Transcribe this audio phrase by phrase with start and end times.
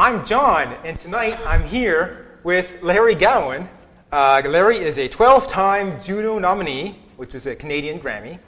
[0.00, 3.68] I'm John, and tonight I'm here with Larry Gowan.
[4.12, 8.38] Uh, Larry is a 12 time Juno nominee, which is a Canadian Grammy.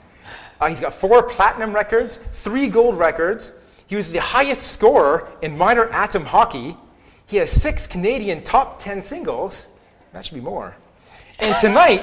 [0.61, 3.51] Uh, he's got four platinum records, three gold records.
[3.87, 6.77] He was the highest scorer in minor atom hockey.
[7.25, 9.67] He has six Canadian top 10 singles.
[10.13, 10.73] That should be more.
[11.39, 11.99] And tonight,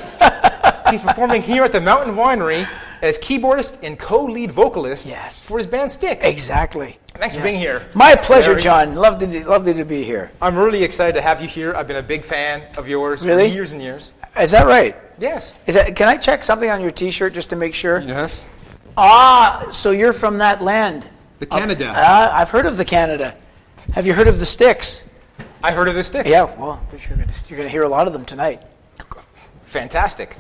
[0.91, 2.69] he's performing here at the Mountain Winery
[3.03, 5.45] as keyboardist and co-lead vocalist Yes.
[5.45, 6.25] for his band Styx.
[6.25, 6.99] Exactly.
[7.15, 7.87] Thanks for being here.
[7.95, 8.63] My pleasure, Larry.
[8.63, 8.95] John.
[8.95, 10.31] Lovely to, lovely to be here.
[10.41, 11.75] I'm really excited to have you here.
[11.75, 13.49] I've been a big fan of yours Really?
[13.49, 14.13] for years and years.
[14.41, 14.97] Is that right?
[15.19, 15.57] Yes.
[15.67, 18.01] Is that, can I check something on your T-shirt just to make sure?
[18.01, 18.49] Yes.
[18.97, 21.09] Ah, so you're from that land.
[21.41, 21.93] The Canada.
[21.97, 23.37] Ah, I've heard of the Canada.
[23.93, 25.05] Have you heard of the Styx?
[25.63, 26.29] I heard of the Styx.
[26.29, 28.63] Yeah, well, you're going you're going to hear a lot of them tonight.
[29.67, 30.37] Fantastic.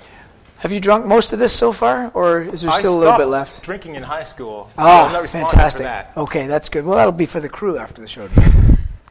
[0.58, 3.16] Have you drunk most of this so far, or is there I still a little
[3.16, 3.62] bit left?
[3.62, 4.70] Drinking in high school.
[4.74, 5.84] so I'm Ah, not fantastic.
[5.84, 6.12] That.
[6.16, 6.84] Okay, that's good.
[6.84, 8.28] Well, that'll be for the crew after the show.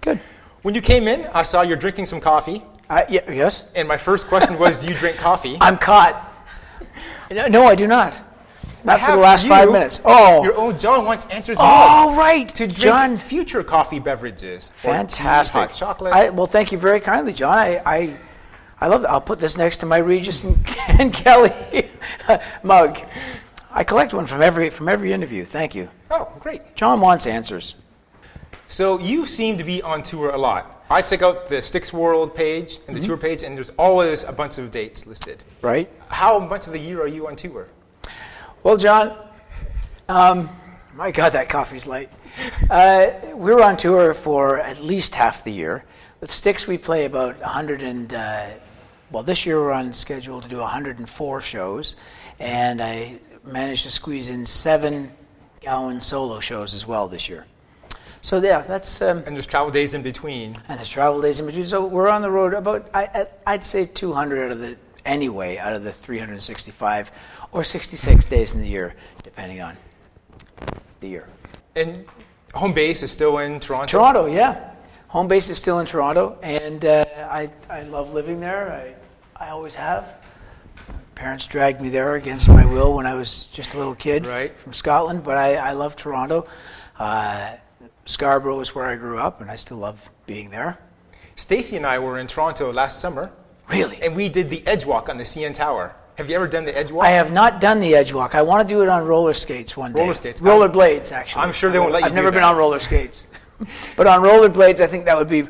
[0.02, 0.20] Good.
[0.64, 3.98] When you came in, I saw you're drinking some coffee, I, yeah, yes, and my
[3.98, 6.16] first question was, "Do you drink coffee?" I'm caught.
[7.32, 8.14] No, no, I do not.
[8.84, 10.00] Not for the last you, five minutes.
[10.06, 11.58] Oh, Your own John wants answers.
[11.60, 13.18] oh, right, To drink John.
[13.18, 14.70] future coffee beverages.
[14.70, 15.62] or tea, Fantastic.
[15.62, 16.14] hot chocolate.
[16.14, 17.58] I, well, thank you very kindly, John.
[17.58, 18.14] I, I,
[18.80, 19.10] I love that.
[19.10, 20.58] I'll put this next to my Regis and,
[21.00, 21.90] and Kelly
[22.64, 23.00] mug.
[23.72, 25.46] I collect one from every from every interview.
[25.46, 25.90] Thank you.
[26.12, 26.76] oh, great.
[26.76, 27.76] John wants answers.
[28.68, 30.84] So you seem to be on tour a lot.
[30.90, 33.08] I check out the Styx World page and the Mm-hmm.
[33.08, 35.44] tour page, and there's always a bunch of dates listed.
[35.62, 35.90] Right?
[36.08, 37.68] How much of the year are you on tour?
[38.64, 39.18] Well, John,
[40.10, 40.50] um,
[40.96, 42.10] my God, that coffee's light.
[42.70, 45.84] Uh, we were on tour for at least half the year.
[46.22, 48.50] With Styx, we play about 100 and, uh,
[49.12, 51.96] well, this year we're on schedule to do 104 shows,
[52.40, 55.12] and I managed to squeeze in seven
[55.62, 57.46] Gowan solo shows as well this year.
[58.22, 59.02] So, yeah, that's.
[59.02, 60.56] Um, And there's travel days in between.
[60.68, 61.66] and there's travel days in between.
[61.66, 65.74] So we're on the road about, I, I'd say 200 out of the, anyway, out
[65.74, 67.12] of the 365
[67.52, 69.78] or 66 days in the year, depending on
[71.00, 71.28] the year.
[71.76, 72.06] And
[72.54, 73.88] home base is still in Toronto.
[73.92, 74.72] Toronto, yeah.
[75.10, 78.72] Home base is still in Toronto, and uh, I, I love living there.
[78.74, 78.97] I,
[79.40, 80.16] I always have.
[81.16, 84.58] Parents dragged me there against my will when I was just a little kid Right.
[84.60, 86.48] from Scotland, but I, I love Toronto.
[87.00, 87.54] Uh,
[88.06, 90.78] Scarborough is where I grew up, and I still love being there.
[91.36, 93.32] Stacy and I were in Toronto last summer,
[93.70, 94.02] Really?
[94.02, 95.96] and we did the edge walk on the CN Tower.
[96.16, 97.06] Have you ever done the edge walk?
[97.06, 98.34] I have not done the edge walk.
[98.34, 100.02] I want to do it on roller skates one day.
[100.02, 100.42] Roller skates.
[100.42, 101.44] Roller I'm- blades, actually.
[101.44, 103.28] I'm sure they won't let you I've never been on roller skates,
[103.98, 105.48] but on roller blades, I think that would be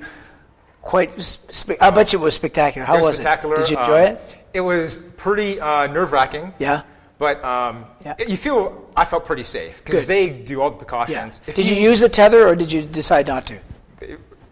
[0.87, 1.21] quite.
[1.21, 2.85] Spe- I bet you it was spectacular.
[2.85, 3.55] How It was, spectacular.
[3.55, 3.61] it?
[3.61, 4.37] Did you enjoy Um, it?
[4.53, 6.53] It was pretty uh, nerve wracking.
[6.59, 6.83] Yeah.
[7.19, 8.15] But um, Yeah.
[8.27, 11.41] you feel, I felt pretty safe because they do all the precautions.
[11.45, 13.57] If Did you use a tether or did you decide not to?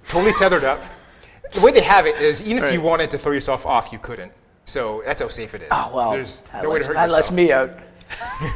[0.08, 0.82] totally tethered up.
[1.54, 4.00] The way they have it is, even if you wanted to throw yourself off, you
[4.00, 4.32] couldn't.
[4.66, 5.68] So that's how safe it is.
[5.72, 7.70] Oh well, There's that, no way lets, to hurt that lets me out.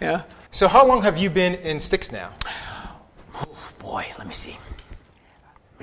[0.00, 0.22] yeah.
[0.50, 2.30] So how long have you been in Styx now?
[3.80, 4.56] Boy, let me see.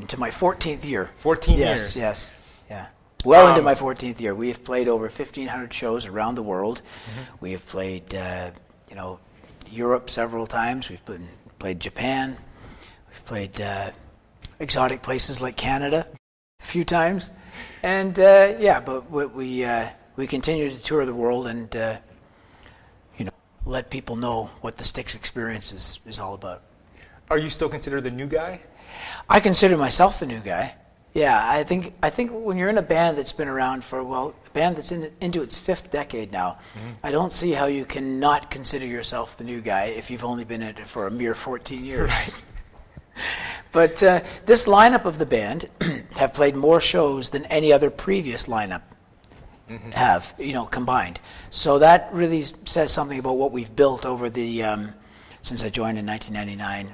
[0.02, 1.12] Into my 14th year.
[1.18, 1.96] 14 yes, years.
[1.96, 2.34] Yes,
[2.70, 2.88] yeah.
[3.24, 4.34] Well into Um, my 14th year.
[4.34, 6.82] We have played over 1,500 shows around the world.
[6.82, 7.36] Mm-hmm.
[7.40, 8.50] We have played, uh,
[8.90, 9.20] you know,
[9.70, 10.90] Europe several times.
[10.90, 11.22] We've played,
[11.60, 12.36] played Japan.
[13.10, 13.92] We've played uh,
[14.60, 16.08] exotic places like Canada
[16.62, 17.32] a few times.
[17.84, 21.98] And uh, yeah, but we we, uh, we continue to tour the world and uh,
[23.18, 23.32] you know
[23.66, 26.64] let people know what the Styx experience is, is all about.
[27.30, 28.62] Are you still considered the new guy?
[29.30, 30.76] I consider myself the new guy.
[31.14, 34.34] Yeah, I think I think when you're in a band that's been around for well,
[34.46, 36.60] a band that's in, into its fifth decade now,
[37.04, 40.46] I don't see how you can not consider yourself the new guy if you've only
[40.46, 42.32] been in it for a mere 14 years.
[43.74, 45.70] but uh, this lineup of the band
[46.16, 48.84] have played more shows than any other previous lineup
[49.94, 51.20] have, you know, combined.
[51.50, 54.94] So that really says something about what we've built over the um,
[55.42, 56.94] since I joined in 1999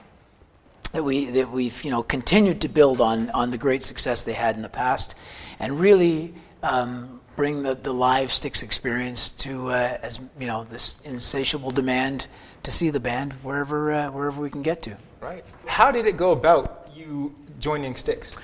[0.94, 4.34] that we that we've you know continued to build on on the great success they
[4.34, 5.16] had in the past,
[5.60, 10.98] and really um, bring the the live Styx experience to uh, as you know this
[11.04, 12.28] insatiable demand
[12.64, 14.98] to see the band wherever uh, wherever we can get to.
[15.22, 15.44] Right.
[15.66, 18.36] How did it go about you joining Styx?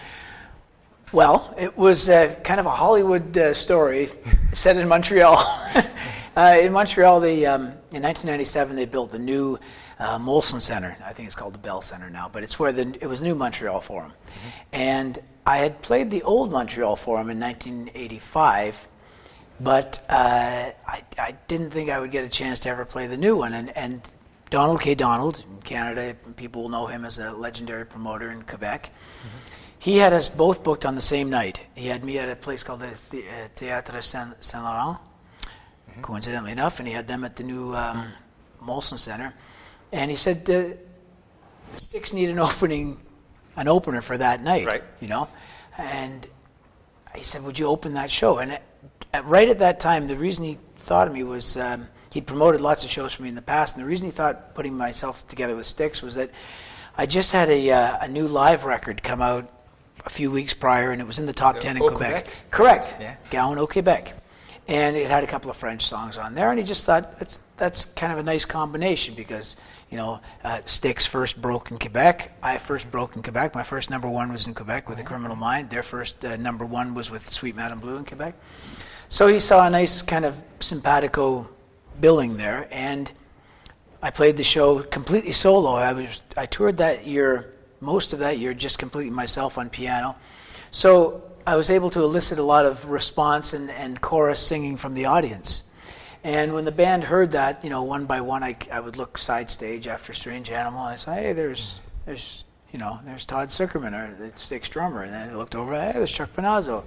[1.11, 4.11] Well, it was uh, kind of a Hollywood uh, story
[4.53, 5.37] set in Montreal.
[6.35, 9.59] uh, in Montreal, um, in 1997, they built the new
[10.03, 10.97] uh, Molson Center.
[11.03, 13.35] I think it's called the Bell Center now, but it's where the, it was New
[13.35, 14.11] Montreal Forum.
[14.73, 18.87] And I had played the old Montreal Forum in 1985,
[19.61, 23.17] but uh, I, I didn't think I would get a chance to ever play the
[23.17, 23.53] new one.
[23.53, 24.01] And, and
[24.49, 24.93] Donald K.
[24.93, 28.91] Donald in Canada, people will know him as a legendary promoter in Quebec.
[29.79, 31.61] He had us both booked on the same night.
[31.75, 34.97] He had me at a place called the, the uh, Théâtre Saint, Saint Laurent,
[36.01, 38.11] coincidentally enough, and he had them at the new um,
[38.61, 39.33] Molson Center.
[39.93, 42.97] And he said, uh, Styx need an opening,
[43.55, 44.83] an opener for that night, Right.
[44.99, 45.29] you know?
[45.77, 46.27] And
[47.15, 48.63] he said, "Would you open that show?" And at,
[49.13, 52.59] at, right at that time, the reason he thought of me was um, he'd promoted
[52.59, 55.27] lots of shows for me in the past, and the reason he thought putting myself
[55.27, 56.31] together with Styx was that
[56.97, 59.47] I just had a, uh, a new live record come out
[60.05, 61.97] a few weeks prior, and it was in the top The ten in Quebec.
[61.97, 62.35] Quebec?
[62.51, 62.95] Correct.
[62.99, 63.15] Yeah.
[63.31, 64.13] Gowan au Quebec.
[64.67, 67.39] And it had a couple of French songs on there, and he just thought that's
[67.57, 69.55] that's kind of a nice combination because
[69.93, 73.53] you know uh, Styx first broke in Quebec, I first broke in Quebec.
[73.53, 75.69] My first number one was in Quebec with A Criminal Mind.
[75.69, 78.33] Their first uh, number one was with Suite Madame Blue in Quebec.
[79.07, 81.47] So he saw a nice kind of simpatico
[82.01, 83.11] billing there, and
[84.01, 85.75] I played the show completely solo.
[85.75, 90.15] I was I toured that year, most of that year, just completely myself on piano.
[90.71, 94.95] So I was able to elicit a lot of response and, and chorus singing from
[94.95, 95.65] the audience.
[96.23, 99.17] And when the band heard that, you know, one by one, I, I would look
[99.17, 103.49] side stage after Strange Animal, and I say, hey, there's, there's, you know, there's Todd
[103.49, 105.03] Sucherman, or the Styx drummer.
[105.03, 106.83] And then I looked over, hey, there's Chuck Panazzo.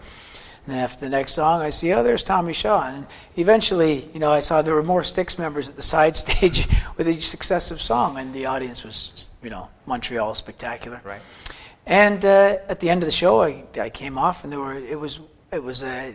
[0.64, 2.88] And then after the next song, I see, oh, there's Tommy Shaw.
[2.88, 3.06] And
[3.36, 6.66] eventually, you know, I saw there were more Styx members at the side stage
[6.96, 11.00] with each successive song, and the audience was, you know, Montreal spectacular.
[11.04, 11.20] Right.
[11.84, 14.74] And uh, at the end of the show, I, I came off, and there were
[14.74, 15.20] it was
[15.52, 16.12] it was uh,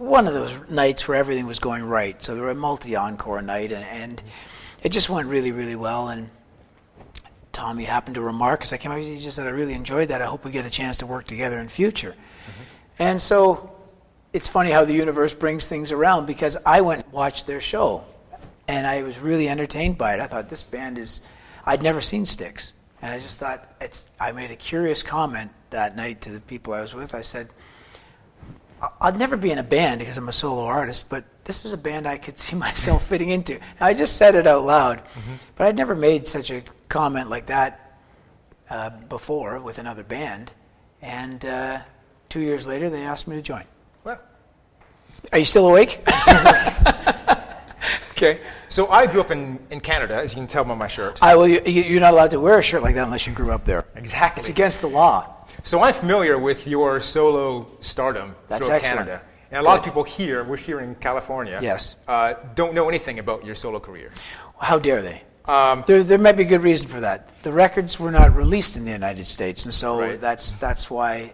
[0.00, 2.20] one of those nights where everything was going right.
[2.22, 4.22] So there were a multi encore night, and, and
[4.82, 6.08] it just went really really well.
[6.08, 6.30] And
[7.52, 10.22] Tommy happened to remark as I came out, he just said, "I really enjoyed that.
[10.22, 12.62] I hope we get a chance to work together in future." Mm-hmm.
[12.98, 13.72] And so
[14.32, 18.04] it's funny how the universe brings things around because I went and watched their show,
[18.68, 20.20] and I was really entertained by it.
[20.20, 21.20] I thought this band is,
[21.66, 22.72] I'd never seen Styx,
[23.02, 24.08] and I just thought it's.
[24.18, 27.14] I made a curious comment that night to the people I was with.
[27.14, 27.50] I said,
[28.82, 31.72] "I- "I'd never be in a band because I'm a solo artist, but this is
[31.72, 35.02] a band I could see myself fitting into." I just said it out loud,
[35.56, 37.96] but I'd never made such a comment like that
[38.68, 40.50] uh, before with another band,
[41.02, 41.78] and uh,
[42.28, 43.64] two years later they asked me to join.
[44.04, 44.20] Well,
[45.32, 46.02] Are you still awake?
[48.12, 48.40] okay.
[48.68, 51.18] so I grew up in, in Canada, as you can tell by my shirt.
[51.22, 53.52] I, well, you, you're not allowed to wear a shirt like that unless you grew
[53.52, 53.79] up there.
[53.96, 54.40] Exactly.
[54.40, 55.36] It's against the law.
[55.62, 59.08] So I'm familiar with your solo stardom That's throughout excellent.
[59.08, 59.22] Canada.
[59.50, 61.96] And a lot of people here, we're here in California, Yes.
[62.06, 64.12] uh, don't know anything about your solo career.
[64.60, 65.22] How dare they?
[65.46, 67.28] Um, There, there might be a good reason for that.
[67.42, 70.20] The records were not released in the United States, and so Right.
[70.20, 71.32] that's that's why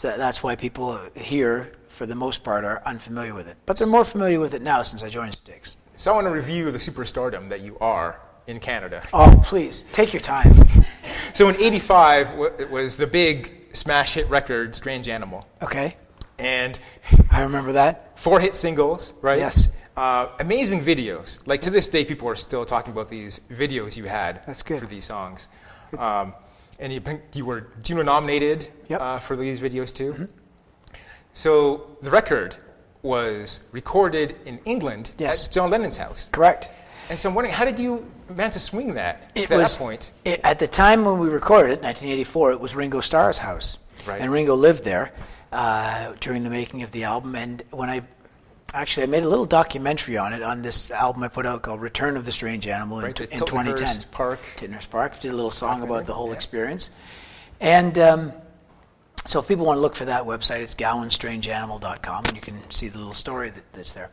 [0.00, 3.56] that, that's why people here, for the most part, are unfamiliar with it.
[3.66, 5.76] But they're more familiar with it now since I joined Styx.
[5.96, 9.02] so I want to review the superstardom that you are in Canada.
[9.12, 10.54] Oh, please take your time.
[11.34, 15.46] So in 85, w- it was the big smash hit record, Strange Animal.
[15.62, 15.96] Okay,
[16.38, 16.78] And
[17.30, 18.18] I remember that.
[18.18, 19.38] four hit singles, right?
[19.38, 19.70] Yes.
[19.96, 21.38] Uh, amazing videos.
[21.46, 24.80] Like to this day, people are still talking about these videos you had That's good.
[24.80, 25.48] for these songs.
[25.98, 26.34] Um,
[26.78, 27.00] and you,
[27.34, 29.00] you were Juno nominated Yep.
[29.00, 29.02] Mm-hmm.
[29.02, 30.28] uh, for these videos too.
[31.34, 32.56] So the record
[33.02, 35.46] was recorded in England Yes.
[35.46, 36.28] at John Lennon's house.
[36.32, 36.68] Correct.
[37.10, 39.82] And so I'm wondering, how did you manage to swing that It to was that
[39.82, 40.12] point?
[40.24, 42.52] It, at the time when we recorded it, 1984.
[42.52, 44.20] It was Ringo Starr's house, Right.
[44.20, 45.12] and Ringo lived there
[45.52, 47.34] uh, during the making of the album.
[47.34, 48.02] And when I
[48.72, 51.80] actually I made a little documentary on it on this album I put out called
[51.82, 54.04] "Return of the Strange Animal" in, Right, the in 2010.
[54.10, 54.40] Park.
[54.56, 55.20] Tittenhurst Park.
[55.20, 56.34] Did a little song about the whole yeah.
[56.34, 56.90] experience,
[57.60, 57.98] and.
[57.98, 58.32] Um,
[59.24, 62.88] so if people want to look for that website, it's gowanstrangeanimal.com, and you can see
[62.88, 64.10] the little story that, that's there.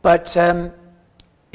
[0.00, 0.70] But um,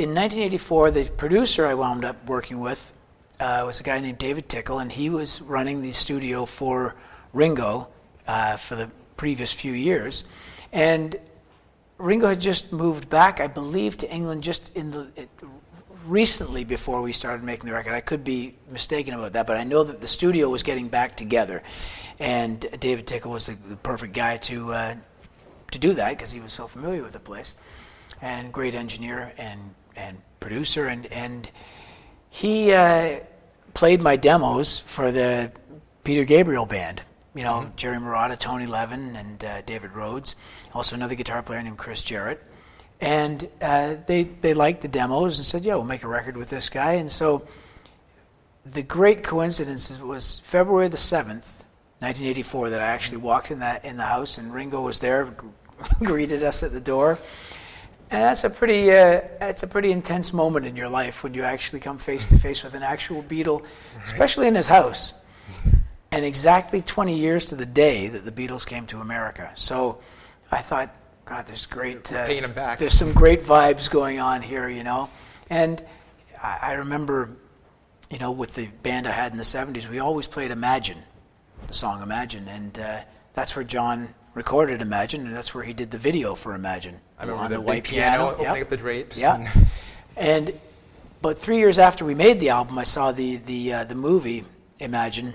[0.03, 2.91] in 1984, the producer I wound up working with
[3.39, 6.95] uh, was a guy named David Tickle, and he was running the studio for
[7.31, 7.87] Ringo
[8.27, 10.25] uh, for the previous few years.
[10.73, 11.15] And
[11.97, 15.29] Ringo had just moved back, I believe, to England just in the it,
[16.05, 17.93] recently before we started making the record.
[17.93, 21.15] I could be mistaken about that, but I know that the studio was getting back
[21.15, 21.63] together,
[22.19, 24.95] and David Tickle was the, the perfect guy to uh,
[25.71, 27.55] to do that because he was so familiar with the place,
[28.21, 31.49] and great engineer and and producer, and and
[32.29, 33.19] he uh,
[33.73, 35.51] played my demos for the
[36.03, 37.01] Peter Gabriel band.
[37.35, 40.35] You know, Jerry Marotta, Tony Levin, and uh, David Rhodes.
[40.73, 42.43] Also, another guitar player named Chris Jarrett.
[43.01, 46.49] And uh, they they liked the demos and said, "Yeah, we'll make a record with
[46.49, 47.47] this guy." And so,
[48.65, 51.63] the great coincidence was February the seventh,
[51.99, 55.35] 1984, that I actually walked in that in the house, and Ringo was there,
[55.99, 57.19] greeted us at the door,
[58.13, 61.41] And that's a pretty uh, that's a pretty intense moment in your life when you
[61.41, 63.63] actually come face to face with an actual Beatle,
[64.05, 65.15] especially in his house.
[66.11, 69.51] And exactly 20 years to the day that the Beatles came to America.
[69.55, 69.99] So
[70.51, 72.13] I thought, God, there's great.
[72.13, 72.77] Uh, paying them back.
[72.77, 75.09] There's some great vibes going on here, you know.
[75.49, 75.83] And
[76.39, 77.31] I, I remember,
[78.11, 80.99] you know, with the band I had in the 70s, we always played Imagine,
[81.65, 82.99] the song Imagine, and uh,
[83.33, 86.99] that's where John recorded Imagine, and that's where he did the video for Imagine.
[87.17, 88.61] I remember on the, the white piano, piano opening yep.
[88.63, 89.19] up the drapes.
[89.19, 89.51] Yeah.
[90.15, 90.53] And,
[91.23, 94.45] but three years after we made the album, I saw the the uh, the movie
[94.77, 95.33] Imagine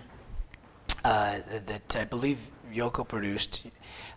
[1.04, 2.38] uh, that I believe
[2.72, 3.66] Yoko produced.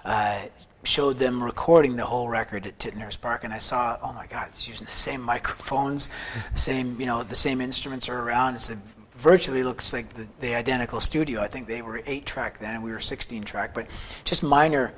[0.06, 0.44] Uh,
[0.84, 4.48] showed them recording the whole record at Tittenhurst Park, and I saw, oh my God,
[4.50, 6.10] it's using the same microphones,
[6.56, 8.56] same you know the same instruments are around.
[8.56, 8.78] It's a
[9.22, 11.42] virtually looks like the, the identical studio.
[11.42, 13.88] I think they were eight track then, and we were 16 track, but
[14.24, 14.94] just minor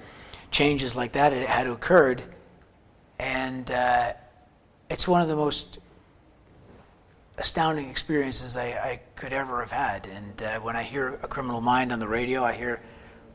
[0.50, 2.24] changes like that had occurred,
[3.20, 4.14] and uh,
[4.90, 5.80] it's one of the most
[7.38, 10.08] astounding experiences I, I could ever have had.
[10.08, 12.82] And uh, when I hear a Criminal Mind on the radio, I hear,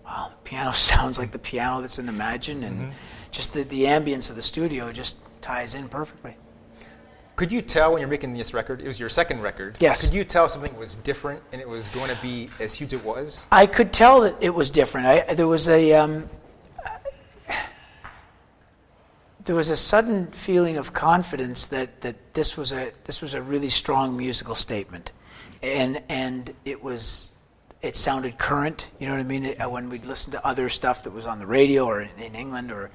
[0.04, 2.90] wow, the piano sounds like the piano that's in Imagine, and mm-hmm.
[3.30, 6.36] just the, the ambience of the studio just ties in perfectly.
[7.38, 9.76] Could you tell when you're making this record, it was your second record?
[9.78, 10.04] Yes.
[10.04, 12.98] Could you tell something was different and it was going to be as huge as
[12.98, 13.46] it was?
[13.52, 15.06] I could tell that it was different.
[15.06, 16.28] I, there was a um,
[19.44, 23.40] there was a sudden feeling of confidence that, that this was a this was a
[23.40, 25.12] really strong musical statement,
[25.62, 27.30] and and it was
[27.82, 28.88] it sounded current.
[28.98, 29.44] You know what I mean?
[29.44, 32.34] It, when we'd listen to other stuff that was on the radio or in, in
[32.34, 32.90] England or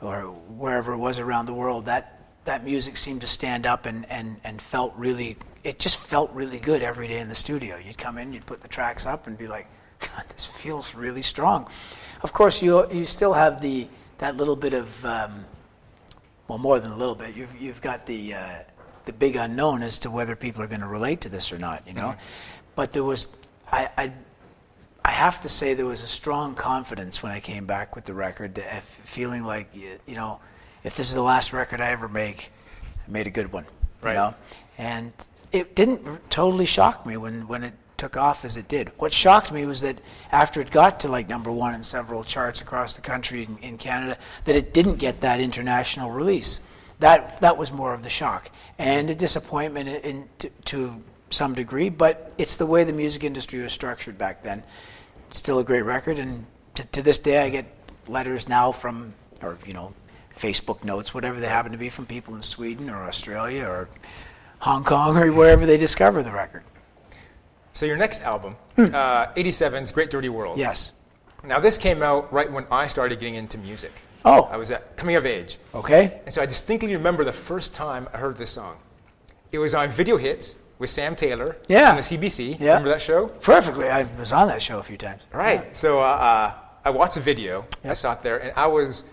[0.00, 2.15] or wherever it was around the world, that
[2.46, 6.58] that music seemed to stand up and, and, and felt really, it just felt really
[6.58, 7.76] good every day in the studio.
[7.76, 9.66] You'd come in, you'd put the tracks up and be like,
[10.00, 11.68] God, this feels really strong.
[12.22, 13.88] Of course, you, you still have the,
[14.18, 15.44] that little bit of, um,
[16.48, 18.58] well, more than a little bit, you've, you've got the, uh,
[19.04, 21.86] the big unknown as to whether people are going to relate to this or not,
[21.86, 22.08] you know?
[22.08, 22.20] Mm-hmm.
[22.74, 23.28] But there was,
[23.70, 24.12] I, I,
[25.04, 28.14] I have to say, there was a strong confidence when I came back with the
[28.14, 30.40] record, that, feeling like, you know,
[30.86, 32.52] if this is the last record I ever make,
[33.06, 33.66] I made a good one.
[34.00, 34.12] Right.
[34.12, 34.34] You know?
[34.78, 35.12] And
[35.50, 38.92] it didn't totally shock me when, when it took off as it did.
[38.96, 40.00] What shocked me was that
[40.30, 43.78] after it got to like number one in several charts across the country in, in
[43.78, 46.60] Canada, that it didn't get that international release.
[47.00, 51.54] That that was more of the shock and a disappointment in, in to, to some
[51.54, 51.88] degree.
[51.88, 54.62] But it's the way the music industry was structured back then.
[55.30, 57.66] It's still a great record, and to, to this day, I get
[58.06, 59.92] letters now from, or you know,
[60.36, 63.88] Facebook notes, whatever they happen to be, from people in Sweden or Australia or
[64.58, 66.62] Hong Kong or wherever they discover the record.
[67.72, 68.94] So your next album, hmm.
[68.94, 70.58] uh, 87's Great Dirty World.
[70.58, 70.92] Yes.
[71.44, 73.92] Now this came out right when I started getting into music.
[74.24, 74.42] Oh.
[74.50, 75.58] I was at coming of age.
[75.74, 76.20] Okay.
[76.24, 78.76] And so I distinctly remember the first time I heard this song.
[79.52, 81.90] It was on Video Hits with Sam Taylor yeah.
[81.90, 82.58] on the CBC.
[82.58, 82.70] Yeah.
[82.70, 83.28] Remember that show?
[83.28, 83.88] Perfectly.
[83.88, 85.22] I was on that show a few times.
[85.32, 85.62] Right.
[85.64, 85.72] Yeah.
[85.72, 87.64] So uh, uh, I watched the video.
[87.84, 87.90] Yep.
[87.90, 89.04] I saw it there, and I was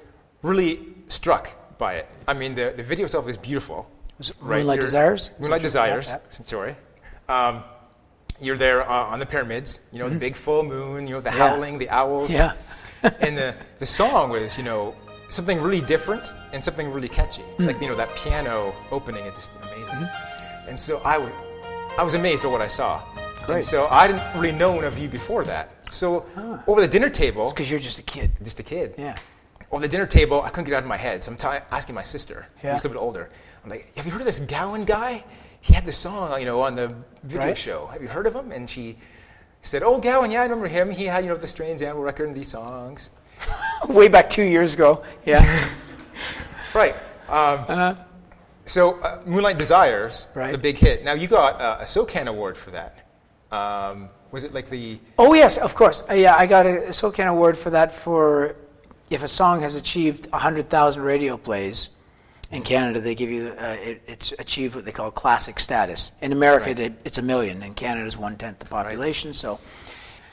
[0.43, 2.07] really struck by it.
[2.27, 3.89] I mean, the, the video itself is beautiful.
[4.19, 4.57] Was it right?
[4.59, 5.31] Moonlight Desires?
[5.39, 6.29] Moonlight Desires, yeah, yeah.
[6.29, 6.75] sorry.
[7.27, 7.63] Um,
[8.39, 10.15] you're there uh, on the pyramids, you know, mm-hmm.
[10.15, 11.50] the big full moon, you know, the yeah.
[11.50, 12.29] howling, the owls.
[12.29, 12.53] Yeah.
[13.19, 14.95] and the, the song was, you know,
[15.29, 17.41] something really different and something really catchy.
[17.57, 17.67] Mm.
[17.67, 19.83] Like, you know, that piano opening is just amazing.
[19.85, 20.69] Mm-hmm.
[20.69, 23.01] And so I, w- I was I was amazed at what I saw.
[23.45, 23.55] Great.
[23.55, 25.93] And so I didn't really know of you before that.
[25.93, 26.63] So ah.
[26.67, 27.50] over the dinner table.
[27.50, 28.31] Because you're just a kid.
[28.41, 28.95] Just a kid.
[28.97, 29.15] Yeah
[29.74, 31.24] on the dinner table, I couldn't get out of my head.
[31.24, 32.74] So I'm t- asking my sister, yeah.
[32.74, 33.30] who's a little bit older.
[33.63, 35.24] I'm like, "Have you heard of this Gowan guy?
[35.62, 37.58] He had this song, you know, on the video right.
[37.58, 37.88] show.
[37.88, 38.98] Have you heard of him?" And she
[39.62, 40.92] said, "Oh, Gowan, yeah, I remember him.
[40.92, 43.12] He had, you know, the Strange Animal record and these songs."
[43.88, 45.70] Way back two years ago, yeah.
[46.74, 46.96] right.
[47.27, 47.96] Um, uh-huh.
[48.65, 50.51] So, uh, Moonlight Desires, right.
[50.51, 51.03] the big hit.
[51.03, 53.08] Now, you got uh, a SOCAN award for that.
[53.51, 55.00] Um, was it like the?
[55.18, 56.03] Oh yes, of course.
[56.10, 58.56] Uh, yeah, I got a, a SOCAN award for that for
[59.10, 61.89] if a song has achieved 100,000 radio plays
[62.51, 66.12] in Canada, they give you uh, it, it's achieved what they call classic status.
[66.22, 66.79] In America, right.
[66.79, 67.63] it, it's a million.
[67.63, 69.29] In Canada, it's one tenth the population.
[69.29, 69.36] Right.
[69.36, 69.60] So,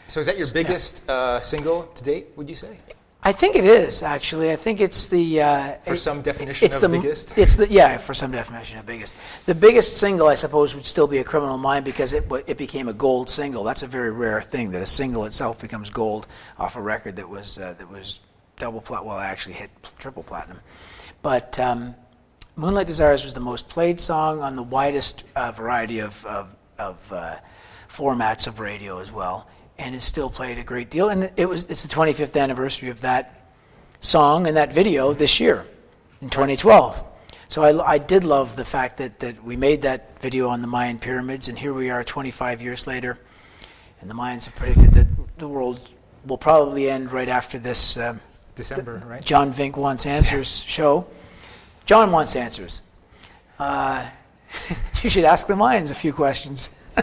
[0.06, 1.14] so is that your biggest yeah.
[1.14, 2.28] uh, single to date?
[2.36, 2.76] Would you say?
[3.22, 4.50] I think it is actually.
[4.50, 7.36] I think it's the uh, for some definition it's of the, biggest.
[7.36, 9.14] It's the yeah for some definition of biggest.
[9.44, 12.88] The biggest single, I suppose, would still be a Criminal Mind because it it became
[12.88, 13.62] a gold single.
[13.62, 16.26] That's a very rare thing that a single itself becomes gold
[16.58, 18.20] off a record that was uh, that was
[18.60, 19.04] double plat.
[19.04, 20.60] Well, I actually hit triple platinum,
[21.22, 21.96] but um,
[22.54, 27.12] Moonlight Desires was the most played song on the widest uh, variety of of, of
[27.12, 27.36] uh,
[27.90, 29.48] formats of radio as well,
[29.78, 31.08] and it's still played a great deal.
[31.08, 33.50] And it was it's the 25th anniversary of that
[34.00, 35.66] song and that video this year
[36.20, 37.04] in 2012.
[37.48, 40.68] So I, I did love the fact that, that we made that video on the
[40.68, 43.18] Mayan pyramids, and here we are 25 years later,
[44.00, 45.80] and the Mayans have predicted that the world
[46.24, 48.20] will probably end right after this um,
[48.60, 49.24] December, right?
[49.24, 51.06] John Vink Wants Answers show.
[51.86, 52.82] John wants answers.
[53.58, 54.08] Uh,
[55.02, 56.70] you should ask the Mayans a few questions.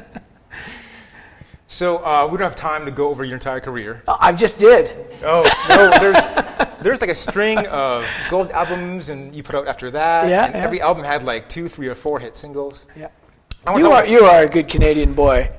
[1.69, 4.01] So uh, we don't have time to go over your entire career.
[4.07, 4.95] I just did.
[5.21, 9.91] Oh no, there's there's like a string of gold albums, and you put out after
[9.91, 10.29] that.
[10.29, 10.63] Yeah, and yeah.
[10.63, 12.85] every album had like two, three, or four hit singles.
[12.95, 13.09] Yeah.
[13.67, 15.51] You are, you are a good Canadian boy.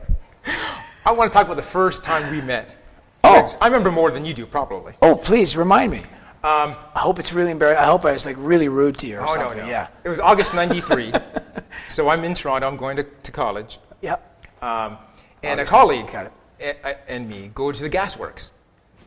[1.04, 2.74] I want to talk about the first time we met.
[3.24, 3.58] Oh.
[3.60, 4.94] I remember more than you do, probably.
[5.02, 5.98] Oh, please remind me.
[6.44, 7.82] Um, I hope it's really embarrassing.
[7.82, 9.58] I hope I was like really rude to you or oh no, something.
[9.58, 9.66] no.
[9.66, 9.88] Yeah.
[10.04, 11.12] It was August '93,
[11.88, 12.68] so I'm in Toronto.
[12.68, 14.46] I'm going to, to college, Yep.
[14.62, 14.98] um,
[15.42, 16.32] and August, a colleague got it.
[16.60, 18.50] a- a- and me go to the gasworks,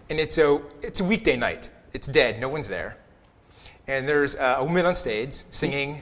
[0.10, 1.70] and it's a it's a weekday night.
[1.94, 2.40] It's dead.
[2.42, 2.98] No one's there,
[3.88, 6.02] and there's uh, a woman on stage singing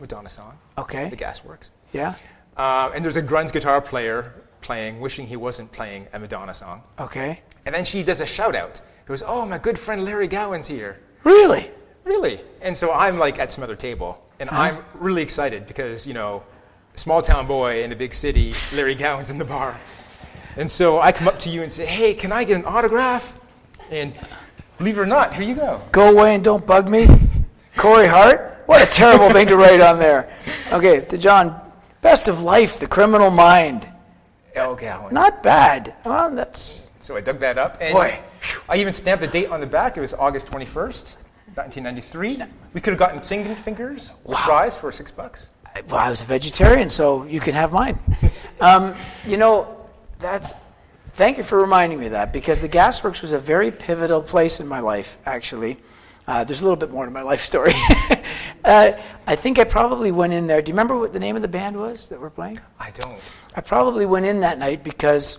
[0.00, 0.58] Madonna song.
[0.78, 1.10] Okay.
[1.10, 1.70] The gasworks.
[1.92, 2.14] Yeah.
[2.56, 4.32] Uh, and there's a grunge guitar player
[4.66, 6.82] playing, wishing he wasn't playing a Madonna song.
[6.98, 7.40] Okay.
[7.64, 8.78] And then she does a shout out.
[8.80, 10.98] It goes, Oh, my good friend Larry Gowan's here.
[11.22, 11.70] Really?
[12.04, 12.40] Really?
[12.60, 14.60] And so I'm like at some other table, and Uh-huh.
[14.62, 16.42] I'm really excited because, you know,
[16.94, 19.78] small town boy in a big city, Larry Gowan's in the bar.
[20.56, 23.38] And so I come up to you and say, Hey, can I get an autograph?
[23.90, 24.18] And
[24.78, 25.80] believe it or not, here you go.
[25.92, 27.06] Go away and don't bug me.
[27.76, 28.62] Corey Hart?
[28.66, 30.28] What a terrible thing to write on there.
[30.72, 31.60] Okay, to John,
[32.02, 33.88] best of life, the criminal mind.
[34.56, 34.74] L.
[34.74, 35.12] Gowan.
[35.12, 35.94] Not bad.
[36.04, 36.90] Well, that's.
[37.00, 37.78] So I dug that up.
[37.80, 38.18] And Boy.
[38.68, 39.96] I even stamped the date on the back.
[39.96, 41.14] It was August 21st,
[41.54, 42.42] 1993.
[42.72, 45.50] We could have gotten singing fingers with fries for six bucks.
[45.88, 47.98] Well, I was a vegetarian, so you can have mine.
[48.58, 48.94] Um,
[49.26, 49.86] you know,
[50.18, 50.54] that's.
[51.10, 54.60] Thank you for reminding me of that because the Gasworks was a very pivotal place
[54.60, 55.76] in my life, actually.
[56.26, 57.74] Uh, there's a little bit more to my life story.
[58.66, 58.92] uh,
[59.26, 60.60] I think I probably went in there.
[60.60, 62.58] Do you remember what the name of the band was that we're playing?
[62.78, 63.18] I don't.
[63.54, 65.38] I probably went in that night because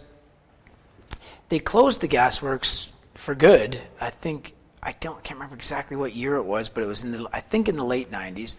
[1.50, 3.80] they closed the gasworks for good.
[4.00, 7.12] I think I don't can't remember exactly what year it was, but it was in
[7.12, 8.56] the I think in the late '90s.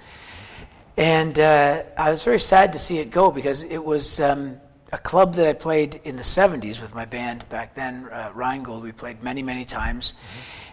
[0.96, 4.60] And uh, I was very sad to see it go because it was um,
[4.92, 8.82] a club that I played in the '70s with my band back then, uh, Rheingold.
[8.82, 10.14] We played many, many times.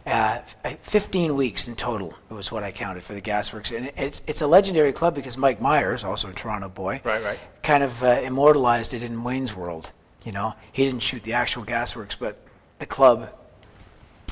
[0.05, 0.39] Uh,
[0.83, 4.47] 15 weeks in total was what I counted for the Gasworks, and it's it's a
[4.47, 7.39] legendary club because Mike Myers, also a Toronto boy, Right, right.
[7.63, 9.91] kind of uh, immortalized it in Wayne's World.
[10.23, 12.37] You know, he didn't shoot the actual gasworks, but
[12.77, 13.29] the club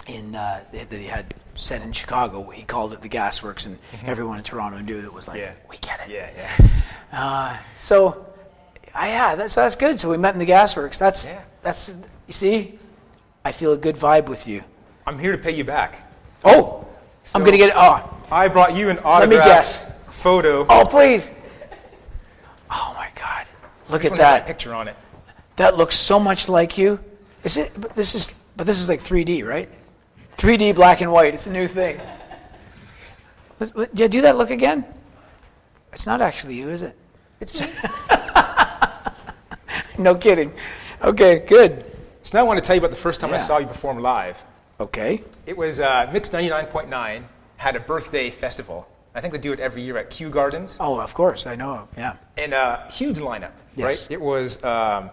[0.05, 4.37] in uh, that he had set in Chicago, he called it the gasworks, and everyone
[4.37, 5.53] in Toronto knew it was like, Yeah.
[5.69, 6.09] we get it.
[6.11, 6.67] Yeah, yeah.
[7.11, 8.25] Uh, so,
[8.93, 9.99] uh, yeah, that's that's good.
[9.99, 10.99] So we met in the gasworks.
[10.99, 11.41] That's Yeah.
[11.63, 11.89] that's
[12.27, 12.77] you see,
[13.43, 14.63] I feel a good vibe with you.
[15.05, 16.01] I'm here to pay you back.
[16.43, 16.87] Oh,
[17.33, 17.75] I'm gonna get it.
[17.77, 19.93] oh I brought you an me autograph guess.
[20.09, 20.65] photo.
[20.69, 21.31] oh please.
[22.69, 23.45] Oh my God!
[23.89, 24.45] Look at one has my that.
[24.45, 24.95] picture on it.
[25.57, 26.99] That looks so much like you.
[27.43, 27.71] Is it?
[27.79, 28.33] But this is.
[28.55, 29.67] But this is like 3D, right?
[30.37, 31.33] 3D black and white.
[31.33, 31.99] It's a new thing.
[33.59, 34.85] Let's, let, yeah, do that look again.
[35.91, 36.95] It's not actually you, is it?
[37.39, 37.67] It's me.
[39.97, 40.53] No kidding.
[41.03, 41.85] Okay, good.
[42.23, 43.99] so now I want to tell you about the first time I saw you perform
[43.99, 44.43] live.
[44.79, 45.23] Okay.
[45.45, 47.23] It was uh, Mix 99.9
[47.57, 48.87] had a birthday festival.
[49.15, 50.77] I think they do it every year at Kew Gardens.
[50.79, 51.87] Oh, of course, I know.
[51.97, 52.15] Yeah.
[52.37, 53.85] And a huge lineup, Yes.
[53.85, 54.07] right?
[54.11, 55.11] It was um,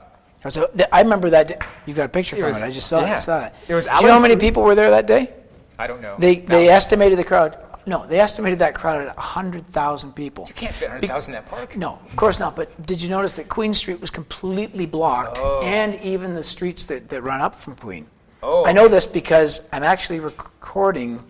[0.48, 1.48] So th- I remember that.
[1.48, 1.58] Day.
[1.84, 2.64] You got a picture It from was- it.
[2.64, 3.16] I just saw, yeah.
[3.16, 3.52] saw it.
[3.68, 5.30] It was Do you know how many people were there that day?
[5.78, 6.16] I don't know.
[6.18, 7.58] They they estimated the crowd.
[7.86, 10.44] No, they estimated that crowd at 100,000 people.
[10.48, 11.76] You can't fit 100,000 in that park.
[11.76, 12.54] No, of course not.
[12.54, 15.62] But did you notice that Queen Street was completely blocked, Oh.
[15.62, 18.06] and even the streets that, that run up from Queen?
[18.42, 18.64] Oh.
[18.64, 21.22] I know this because I'm actually recording.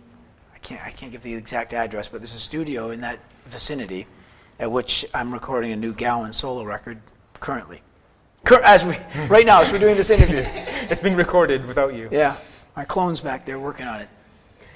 [0.55, 4.07] I can't I can't give the exact address, but there's a studio in that vicinity,
[4.59, 7.01] at which I'm recording a new Gowan solo record
[7.41, 7.83] currently.
[8.45, 8.97] Cur- as we
[9.29, 10.47] right now, as we're doing this interview.
[10.91, 12.09] It's being recorded without you.
[12.11, 12.37] Yeah,
[12.77, 14.09] my clone's back there working on it.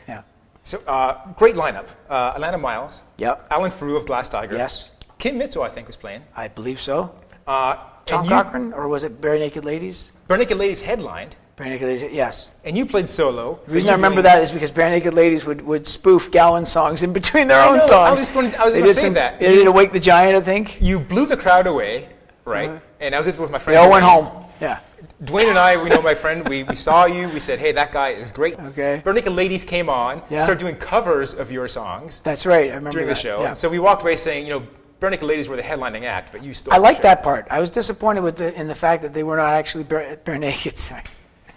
[0.06, 0.22] Yeah.
[0.62, 1.88] So, uh, great lineup.
[2.08, 3.02] Uh, Alannah Myles.
[3.16, 3.48] Yep.
[3.50, 4.54] Alan Frew of Glass Tiger.
[4.54, 6.22] Yes, Kim Mitchell, I think, was playing.
[6.36, 7.12] I believe so.
[7.48, 10.12] Uh, Tom Cochrane, or was it Barenaked Ladies?
[10.28, 12.12] Barenaked Ladies headlined, Barenaked Ladies.
[12.12, 12.50] Yes.
[12.64, 13.60] and you played solo.
[13.68, 17.12] The reason I remember that is because Barenaked Ladies would, would spoof Gowan songs in
[17.12, 18.20] between their I own know, I songs.
[18.20, 19.38] was going to- I was They gonna say some- that.
[19.38, 20.78] They did Awake the Giant, I think.
[20.80, 22.08] You blew the crowd away,
[22.44, 22.70] right?
[22.70, 22.78] Uh-huh.
[23.00, 23.76] And I was with my friend.
[23.76, 24.44] They all went home.
[24.60, 24.80] Yeah.
[25.22, 26.46] Dwayne and I, we know my friend.
[26.48, 27.28] We, we saw you.
[27.28, 29.00] We said, "Hey, that guy is great." Okay.
[29.04, 30.42] Barenaked Ladies came on, Yeah.
[30.42, 32.66] started doing covers of your songs That's right.
[32.70, 33.40] I remember during the show.
[33.40, 33.52] Yeah.
[33.54, 34.66] So we walked away saying, you know,
[35.00, 36.74] Barenaked Ladies were the headlining act, but you stole.
[36.74, 37.46] I like that part.
[37.50, 40.36] I was disappointed with the, in the fact that they were not actually bare, bare
[40.38, 40.78] naked.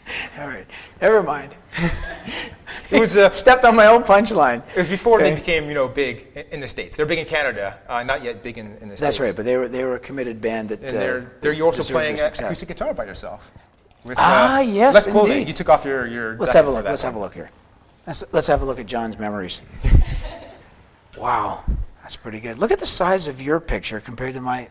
[0.39, 0.65] All right.
[1.01, 1.55] Never mind.
[2.89, 4.63] It was uh, Stepped on my own punchline.
[4.69, 6.95] it was before they became you know big in, the states.
[6.95, 9.01] They're big in Canada, uh, not yet big in, in the states.
[9.01, 10.81] That's right, but they were they were a committed band that.
[10.81, 13.51] and uh, they're they're you're also playing uh, acoustic guitar by yourself.
[14.05, 15.33] With, Ah, yes, less clothing.
[15.33, 15.47] indeed.
[15.49, 16.37] You took off your your.
[16.37, 16.85] Let's have a look.
[16.85, 17.49] Let's have a look here.
[18.05, 19.61] Let's, let's have a look at John's memories.
[21.17, 21.65] wow,
[22.01, 22.57] that's pretty good.
[22.57, 24.69] Look at the size of your picture compared to my.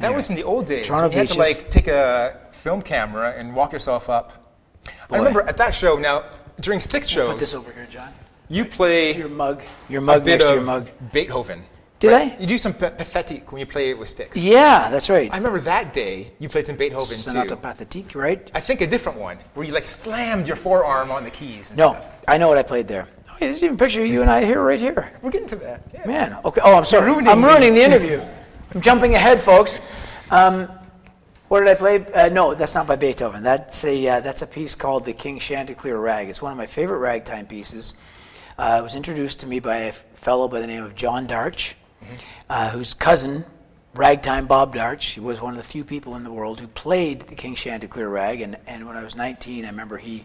[0.00, 0.86] That was in the old days.
[0.86, 4.45] Toronto you had to like take a film camera and walk yourself up.
[5.08, 5.16] Boy.
[5.16, 5.96] I remember at that show.
[5.98, 6.24] Now
[6.60, 8.12] during Styx Put this over here, John.
[8.48, 9.62] you play Your mug.
[9.88, 10.88] Your a mug bit next to of your mug.
[11.12, 11.62] Beethoven.
[11.98, 12.32] Did right?
[12.32, 12.36] I?
[12.40, 14.36] You do some pa- pathetic when you play it with Styx.
[14.36, 15.32] Yeah, that's right.
[15.32, 17.56] I remember that day you played some Beethoven Sonata too.
[17.56, 18.50] Pathétique, right?
[18.54, 21.70] I think a different one where you like slammed your forearm on the keys.
[21.70, 22.12] And No, stuff.
[22.28, 23.08] I know what I played there.
[23.30, 25.10] Oh, there's even a picture of you and I here, right here.
[25.22, 25.82] We're getting to that.
[25.94, 26.06] Yeah.
[26.06, 26.60] Man, okay.
[26.62, 27.06] Oh, I'm sorry.
[27.10, 28.20] ruining I'm the- ruining the interview.
[28.74, 29.74] I'm jumping ahead, folks.
[30.30, 30.68] Um,
[31.48, 32.06] what did I play?
[32.12, 33.42] Uh, no, that's not by Beethoven.
[33.42, 36.66] That's a uh, that's a piece called "The King Chanticleer Rag." It's one of my
[36.66, 37.94] favorite ragtime pieces.
[38.58, 41.74] Uh, it was introduced to me by a fellow by the name of John Darch,
[42.48, 43.44] uh, whose cousin,
[43.96, 47.20] ragtime Bob Darch, he was one of the few people in the world who played
[47.22, 48.40] the King Chanticleer Rag.
[48.40, 50.24] And, and when I was 19, I remember he,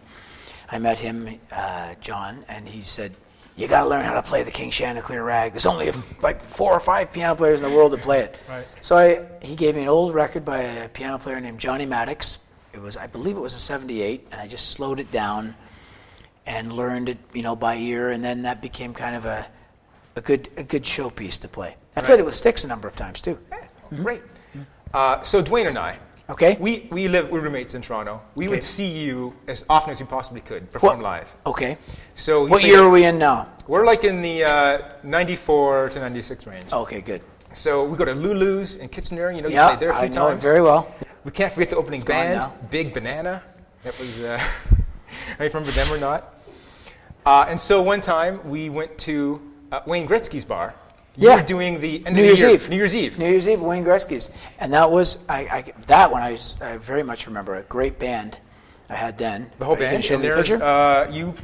[0.70, 3.14] I met him, uh, John, and he said,
[3.56, 5.52] "You got to learn how to play the King Chanticleer Rag.
[5.52, 8.20] There's only a f like four or five piano players in the world that play
[8.20, 8.66] it." Right.
[8.80, 12.38] So I, he gave me an old record by a piano player named Johnny Maddox.
[12.72, 15.54] It was, I believe, it was a '78, and I just slowed it down
[16.46, 19.46] and learned it, you know, by ear, and then that became kind of a,
[20.16, 21.76] a good a good showpiece to play.
[21.94, 23.38] I played it with Styx a number of times too.
[23.90, 24.22] Great.
[24.94, 25.98] Uh, so Dwayne and I,
[26.30, 26.56] Okay.
[26.60, 28.20] we, we live we're roommates in Toronto.
[28.36, 28.54] We Okay.
[28.54, 31.36] would see you as often as we possibly could perform What- live.
[31.46, 31.76] Okay.
[32.14, 33.48] So What year are we in now?
[33.66, 36.72] We're like in the uh, 94 to 96 range.
[36.72, 37.22] Okay, good.
[37.52, 39.30] So we go to Lulu's in Kitchener.
[39.30, 40.38] You know, you Yeah, played there a few I know times.
[40.38, 40.86] it very well.
[41.24, 42.50] We can't forget the opening band.
[42.70, 43.42] Big Banana.
[43.82, 44.40] That was, uh,
[45.38, 46.38] I remember them or not.
[47.26, 50.74] Uh, and so one time we went to uh, Wayne Gretzky's bar.
[51.16, 51.36] You Yeah.
[51.36, 52.68] were doing the New Year's year, Eve.
[52.70, 53.18] New Year's Eve.
[53.18, 56.38] New Year's Eve, Wayne Gretzky's, and that was I, I that one I
[56.78, 57.56] very much remember.
[57.56, 58.38] A great band
[58.88, 59.50] I had then.
[59.58, 60.04] the whole Are you gonna band.
[60.04, 60.64] Show and there's picture?
[60.64, 61.34] uh, you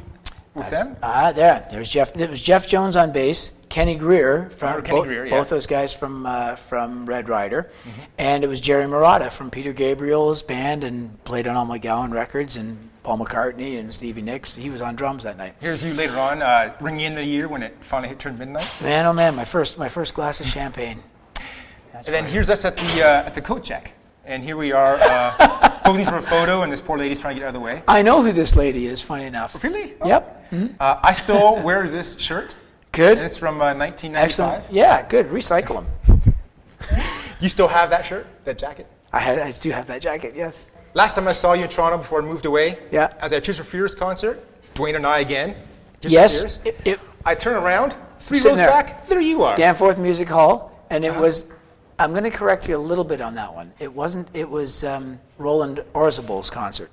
[0.55, 0.97] with them.
[1.03, 1.67] Ah, there.
[1.71, 2.15] There's Jeff.
[2.19, 5.31] It was Jeff Jones on bass, Kenny Greer from remember Kenny bo- Greer, yeah.
[5.37, 8.01] both those guys from uh, from Red Rider, Mm-hmm.
[8.17, 12.57] and it was Jerry Marotta from Peter Gabriel's band and played on all McGowan records
[12.57, 14.55] and Paul McCartney and Stevie Nicks.
[14.55, 15.55] He was on drums that night.
[15.59, 18.71] Here's you later on, uh, ringing in the year when it finally hit turned midnight.
[18.83, 21.01] Man, oh man, my first my first glass of champagne.
[21.91, 23.93] That's And then here's us at the uh, at the coat check.
[24.25, 27.39] And here we are uh, posing for a photo, and this poor lady's trying to
[27.39, 27.81] get out of the way.
[27.87, 29.01] I know who this lady is.
[29.01, 29.63] Funny enough.
[29.63, 29.95] Really?
[30.01, 30.07] Oh.
[30.07, 30.51] Yep.
[30.79, 32.55] Uh, I still wear this shirt.
[32.91, 33.17] Good.
[33.17, 34.23] It's from uh, 1995.
[34.23, 34.71] Excellent.
[34.71, 35.29] Yeah, good.
[35.29, 36.33] Recycle them.
[37.41, 38.85] You still have that shirt, that jacket?
[39.13, 40.33] I, I do have that jacket.
[40.35, 40.65] Yes.
[40.93, 43.11] Last time I saw you in Toronto before I moved away, Yeah.
[43.19, 44.43] I was at Tears for Fears concert.
[44.73, 45.55] Dwayne and I again.
[46.01, 46.61] Tears Yes.
[46.65, 48.67] It, it, I turn around, three rows there.
[48.69, 49.55] back, there you are.
[49.55, 51.49] Danforth Music Hall, and it was.
[51.99, 53.73] I'm going to correct you a little bit on that one.
[53.77, 54.29] It wasn't.
[54.33, 56.91] It was um, Roland Orzabal's concert.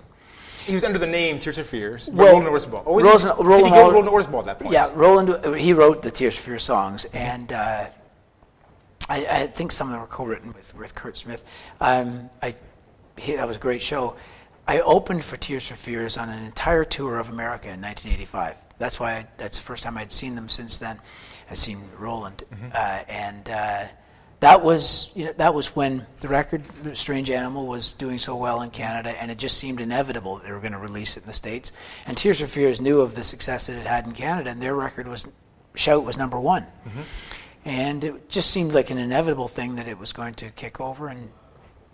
[0.67, 2.11] He was under the name Tears for Fears.
[2.13, 2.83] Well, Roland Orzabal.
[2.85, 4.73] Oh, Roland- he, did Roland he go Roland Orzabal at that point?
[4.73, 5.57] Yeah, Roland.
[5.61, 7.87] He wrote the Tears for Fears songs, and uh,
[9.09, 11.45] I, I think some of them were co-written with with Curt Smith.
[11.81, 12.57] Um, I
[13.17, 14.17] he, that was a great show.
[14.69, 18.57] I opened for Tears for Fears on an entire tour of America in 1985.
[18.79, 20.99] That's why I, that's the first time I'd seen them since then.
[21.51, 22.43] I'd seen Roland,
[22.75, 23.85] uh, and uh,
[24.41, 26.63] that was you know that was when the record
[26.95, 30.53] Strange Animal was doing so well in Canada, and it just seemed inevitable that they
[30.53, 31.73] were going to release it in the states.
[32.05, 34.75] And Tears for Fears knew of the success that it had in Canada, and their
[34.75, 35.27] record was
[35.77, 36.67] Shout was number one,
[37.65, 41.09] and it just seemed like an inevitable thing that it was going to kick over.
[41.09, 41.31] And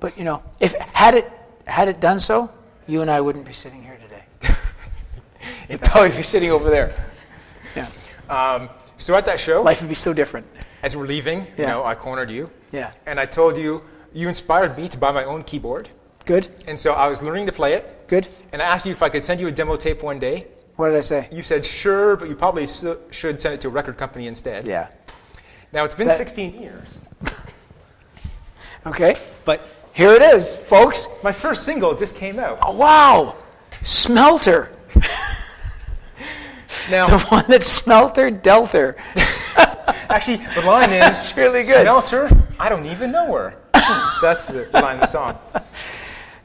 [0.02, 1.30] but you know, if had it
[1.66, 2.50] had it done so,
[2.88, 4.54] you and I wouldn't be sitting here today.
[5.70, 6.92] We'd probably be sitting over there.
[7.76, 7.86] Yeah,
[8.28, 10.44] Um, so at that show, life would be so different.
[10.82, 12.50] as we're leaving, you know, I cornered you.
[12.72, 12.90] Yeah.
[13.06, 15.88] And I told you, you inspired me to buy my own keyboard.
[16.26, 17.84] Good, And so I was learning to play it.
[18.08, 18.26] good.
[18.52, 20.46] And I asked you if I could send you a demo tape one day.
[20.76, 21.28] What did I say?
[21.30, 24.66] You said sure, but you probably s- should send it to a record company instead.
[24.66, 24.88] Yeah.
[25.72, 26.88] Now it's been That- 16 years,
[28.86, 29.14] Okay.
[29.44, 29.60] but
[29.94, 31.06] Here it is, folks.
[31.22, 32.58] my first single just came out.
[32.62, 33.36] Oh, wow,
[33.82, 34.70] Smelter,
[36.90, 38.96] Now, the one that Smelter Delter.
[40.08, 41.82] actually, the line is That's really good.
[41.82, 43.54] Smelter, I don't even know her.
[44.22, 45.38] That's the line of the song.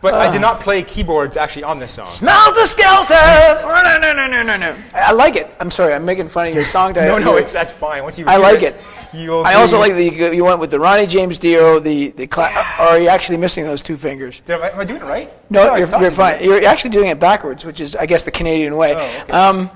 [0.02, 0.42] But I did uh.
[0.42, 2.06] not play keyboards actually on this song.
[2.06, 3.14] Smelter Skelter.
[3.14, 4.76] No, no, no, no, no, no.
[4.94, 5.50] I like it.
[5.60, 7.18] I'm sorry, I'm making fun of your song title.
[7.18, 8.04] No, no, it's that's fine.
[8.04, 8.76] Once you I like it.
[9.14, 12.28] You'll I also like that you, you went with the Ronnie James Dio, the the.
[12.28, 14.42] Cla- or are you actually missing those two fingers?
[14.42, 15.32] Did I, am I doing it right?
[15.50, 16.44] No, I you're, you're fine.
[16.44, 18.94] You're actually doing it backwards, which is, I guess, the Canadian way.
[18.96, 19.32] Oh, okay.
[19.32, 19.70] um,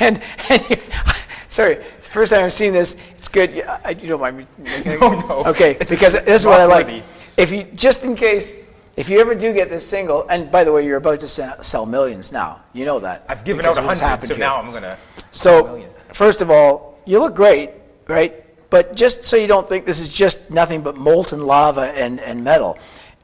[0.00, 0.80] and, and
[1.48, 2.96] sorry, it's the first time I've seen this.
[3.16, 3.52] It's good.
[3.52, 5.00] You, I, you don't mind me making?
[5.00, 5.44] No, no.
[5.46, 6.86] Okay, It's because actually this is what I like.
[6.86, 7.04] rock-worthy.
[7.36, 8.64] If you just in case,
[8.96, 11.28] if you ever do get this single, and by the way, you're about to
[11.62, 12.60] sell, millions now.
[12.72, 13.24] You know that.
[13.28, 14.44] I've given out a hundred, so here.
[14.44, 14.98] now I'm gonna.
[15.30, 17.70] So, first of all, you look great,
[18.10, 18.44] right?
[18.70, 22.44] But just so you don't think this is just nothing but molten lava and, and
[22.44, 22.78] metal,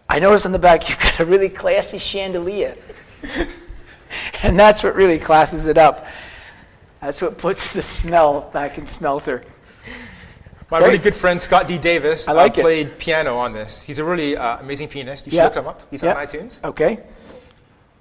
[0.09, 2.77] I noticed on the back you've got a really classy chandelier.
[4.43, 6.07] and that's what really classes it up.
[7.01, 9.45] That's what puts the smell back in smelter.
[10.71, 10.87] My Great.
[10.89, 11.79] really good friend Scott D.
[11.79, 12.63] Davis I like uh, it.
[12.63, 13.83] played piano on this.
[13.83, 15.27] He's a really uh, amazing pianist.
[15.27, 15.45] You should Yeah.
[15.45, 15.83] look him up.
[15.93, 16.15] He's Yeah.
[16.15, 16.55] on iTunes.
[16.65, 16.99] Okay.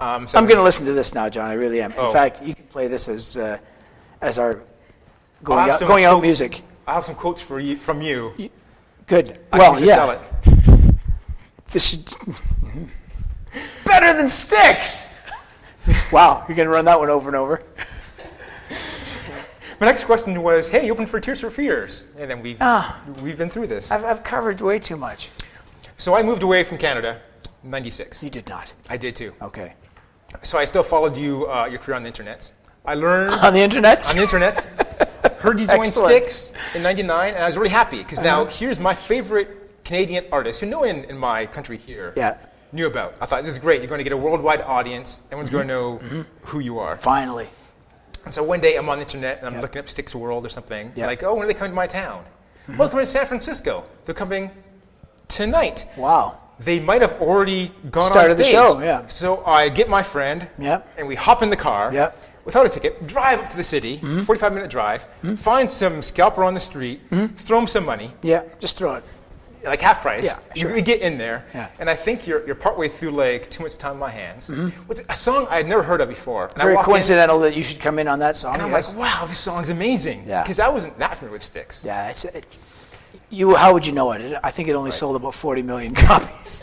[0.01, 1.49] Um, so I'm going to listen to this now, John.
[1.49, 1.91] I really am.
[1.91, 2.11] In Oh.
[2.11, 3.59] fact, you can play this as, uh,
[4.19, 4.61] as our
[5.43, 6.63] going out, going out music.
[6.87, 8.33] I have some quotes for you from you.
[9.07, 9.39] Good.
[9.51, 9.95] I well, yeah.
[9.95, 10.21] sell it.
[11.71, 12.05] This should
[13.85, 15.13] better than Styx.
[16.11, 17.61] wow, you're gonna run that one over and over.
[19.79, 23.01] My next question was, "Hey, you open for Tears for Fears?" And then we've Ah.
[23.21, 23.91] we've been through this.
[23.91, 25.29] I've, I've covered way too much.
[25.97, 27.21] So I moved away from Canada,
[27.63, 28.23] in '96.
[28.23, 28.73] You did not.
[28.89, 29.33] I did too.
[29.41, 29.73] Okay.
[30.43, 32.51] So I still followed you uh, your career on the internet.
[32.85, 34.07] I learned On the internet.
[34.09, 34.69] on the internet.
[35.39, 38.51] Heard you join Styx in '99, and I was really happy because now Uh-huh.
[38.51, 42.35] here's my favorite Canadian artist who no one in my country here Yeah.
[42.71, 43.13] knew about.
[43.21, 43.79] I thought this is great.
[43.81, 45.21] You're going to get a worldwide audience.
[45.27, 46.21] Everyone's going to know Mm-hmm.
[46.43, 46.97] who you are.
[46.97, 47.49] Finally.
[48.25, 49.61] And so one day I'm on the internet and I'm Yep.
[49.61, 50.91] looking up Styx World or something.
[50.95, 51.07] Yep.
[51.07, 52.23] Like, oh, when are they coming to my town?
[52.67, 53.83] Well, they're coming to San Francisco.
[54.05, 54.49] They're coming
[55.27, 55.85] tonight.
[55.97, 56.39] Wow.
[56.59, 59.03] They might have already gone Started on the show, yeah.
[59.09, 60.87] So I get my friend, Yep.
[60.97, 62.17] and we hop in the car Yep.
[62.45, 64.21] Without a ticket, drive up to the city, Mm-hmm.
[64.21, 65.05] 45 minute drive,
[65.37, 67.35] find some scalper on the street, Mm-hmm.
[67.35, 68.43] throw him some money, Yeah.
[68.59, 69.03] Just throw it.
[69.63, 70.23] like half price.
[70.25, 70.71] Yeah, sure.
[70.73, 71.69] We get in there, Yeah.
[71.79, 74.47] and I think you're, you're partway through like Too Much Time on My Hands,
[74.85, 76.45] which is a song I had never heard of before.
[76.49, 78.53] And Very walk in, coincidental that you should come in on that song.
[78.53, 78.89] and I'm yes.
[78.89, 80.25] like, wow, this song's amazing.
[80.27, 80.43] Yeah.
[80.43, 81.83] Because I wasn't that familiar with Styx.
[81.83, 82.09] yeah.
[82.09, 82.45] It's, it,
[83.31, 83.55] you.
[83.55, 84.37] How would you know it?
[84.43, 86.61] I think it only sold about 40 million copies.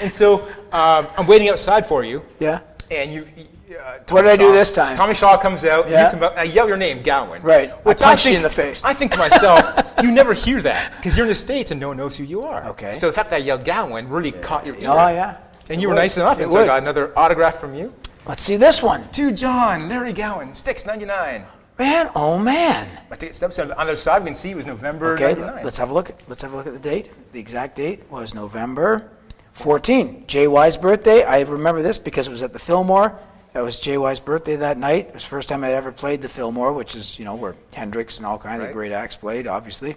[0.00, 0.40] And so
[0.72, 2.60] um, I'm waiting outside for you, yeah.
[2.90, 3.26] and you.
[3.70, 4.96] Uh, What did I do this time?
[4.96, 6.06] Tommy Shaw comes out, Yeah.
[6.06, 7.40] you come out, I yell your name, Gowan.
[7.42, 7.70] Right.
[7.70, 8.82] I Which punched you think, in the face.
[8.84, 11.88] I think to myself, you never hear that because you're in the States and no
[11.88, 12.64] one knows who you are.
[12.70, 12.92] Okay.
[12.94, 14.88] So the fact that I yelled Gowan really caught your ear.
[14.90, 15.36] Oh yeah.
[15.68, 17.94] And It you were nice enough, It and so I got another autograph from you.
[18.26, 19.08] Let's see this one.
[19.10, 21.44] To John, Larry Gowan, Styx 99.
[21.78, 22.98] Man, oh man.
[23.08, 25.64] My ticket stubs on the other side, we can see it was November Okay, 99.
[25.64, 26.10] let's have a look.
[26.28, 27.10] Let's have a look at the date.
[27.32, 29.08] The exact date was November
[29.52, 30.24] 14.
[30.26, 31.22] JY's birthday.
[31.24, 33.18] I remember this because it was at the Fillmore.
[33.52, 35.08] That was JY's birthday that night.
[35.08, 37.56] It was the first time I'd ever played the Fillmore, which is, you know, where
[37.74, 38.68] Hendrix and all kinds Right.
[38.68, 39.96] of great acts played, obviously.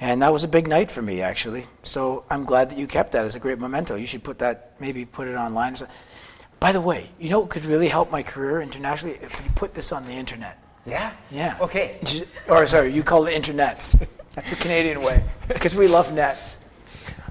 [0.00, 1.66] And that was a big night for me, actually.
[1.82, 3.96] So I'm glad that you kept that as a great memento.
[3.96, 5.76] You should put that, maybe put it online.
[6.60, 9.18] By the way, you know what could really help my career internationally?
[9.20, 10.58] If you put this on the internet.
[10.84, 11.12] yeah?
[11.30, 11.56] Yeah.
[11.60, 11.98] Okay.
[12.48, 13.98] Or sorry, you call it internets.
[14.34, 16.58] That's the Canadian way because we love nets.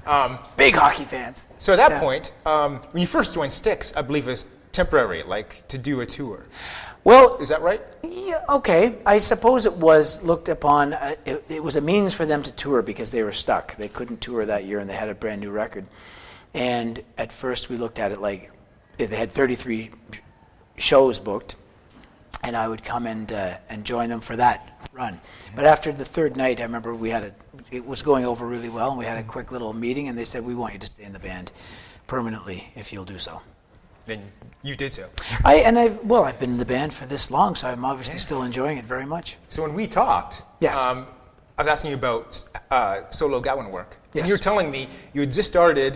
[0.06, 1.44] Um, Big hockey fans.
[1.58, 2.00] so at that Yeah.
[2.00, 6.00] point, um, when you first joined Styx, I believe it was temporary, like to do
[6.02, 6.44] a tour.
[7.02, 7.80] Well, Is that right?
[8.02, 8.98] yeah, okay.
[9.06, 10.92] I suppose it was looked upon.
[10.92, 13.76] Uh, it, it was a means for them to tour because they were stuck.
[13.76, 15.86] They couldn't tour that year, and they had a brand new record.
[16.52, 18.50] And at first, we looked at it like
[18.98, 19.90] they had 33
[20.76, 21.54] shows booked,
[22.42, 25.20] and I would come and uh, and join them for that run.
[25.54, 27.34] But after the third night, I remember we had a
[27.70, 30.24] it was going over really well, and we had a quick little meeting, and they
[30.24, 31.52] said we want you to stay in the band
[32.08, 33.40] permanently if you'll do so.
[34.06, 34.22] Then
[34.62, 35.08] you did so.
[35.44, 38.18] I and I've well, I've been in the band for this long, so I'm obviously
[38.20, 39.36] still enjoying it very much.
[39.48, 40.78] So when we talked, Yes.
[40.78, 41.06] um,
[41.58, 43.96] I was asking you about uh, solo Gowan work.
[44.14, 44.22] Yes.
[44.22, 45.94] And you were telling me you had just started,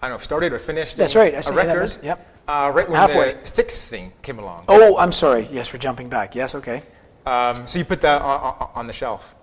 [0.00, 1.96] I don't know if started or finished That's right, I a you that record.
[2.02, 2.28] yep.
[2.48, 3.34] Uh, right when Halfway.
[3.34, 4.64] the Styx thing came along.
[4.68, 5.48] Oh, I'm sorry.
[5.52, 6.34] Yes, we're jumping back.
[6.34, 6.82] Yes, okay.
[7.24, 9.34] Um, so you put that on, on, on the shelf.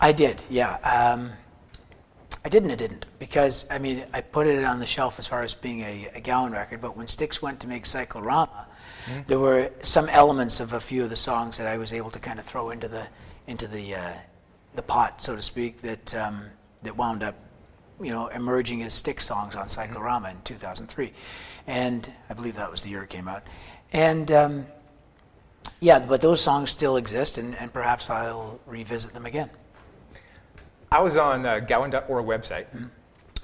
[0.00, 0.74] I did, yeah.
[0.78, 1.32] Um,
[2.46, 5.26] I did and I didn't because I mean I put it on the shelf as
[5.26, 8.68] far as being a, a Gowan record, but when Styx went to make Cyclorama,
[9.26, 12.20] there were some elements of a few of the songs that I was able to
[12.20, 13.08] kind of throw into the
[13.48, 14.12] into the uh,
[14.76, 16.44] the pot, so to speak, that um,
[16.84, 17.34] that wound up,
[18.00, 21.12] you know, emerging as Styx songs on Cyclorama in 2003,
[21.66, 23.42] and I believe that was the year it came out,
[23.92, 24.30] and.
[24.30, 24.66] Um,
[25.80, 29.50] yeah, but those songs still exist, and, and perhaps I'll revisit them again.
[30.96, 32.86] I was on uh, Gowan.org website, Mm-hmm.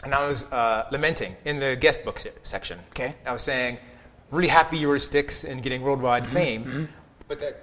[0.04, 2.78] and I was uh, lamenting in the guest book se- section.
[2.92, 3.10] Okay.
[3.26, 3.78] I was saying,
[4.30, 6.34] really happy you were Styx and getting worldwide Mm-hmm.
[6.34, 6.88] fame,
[7.28, 7.54] but the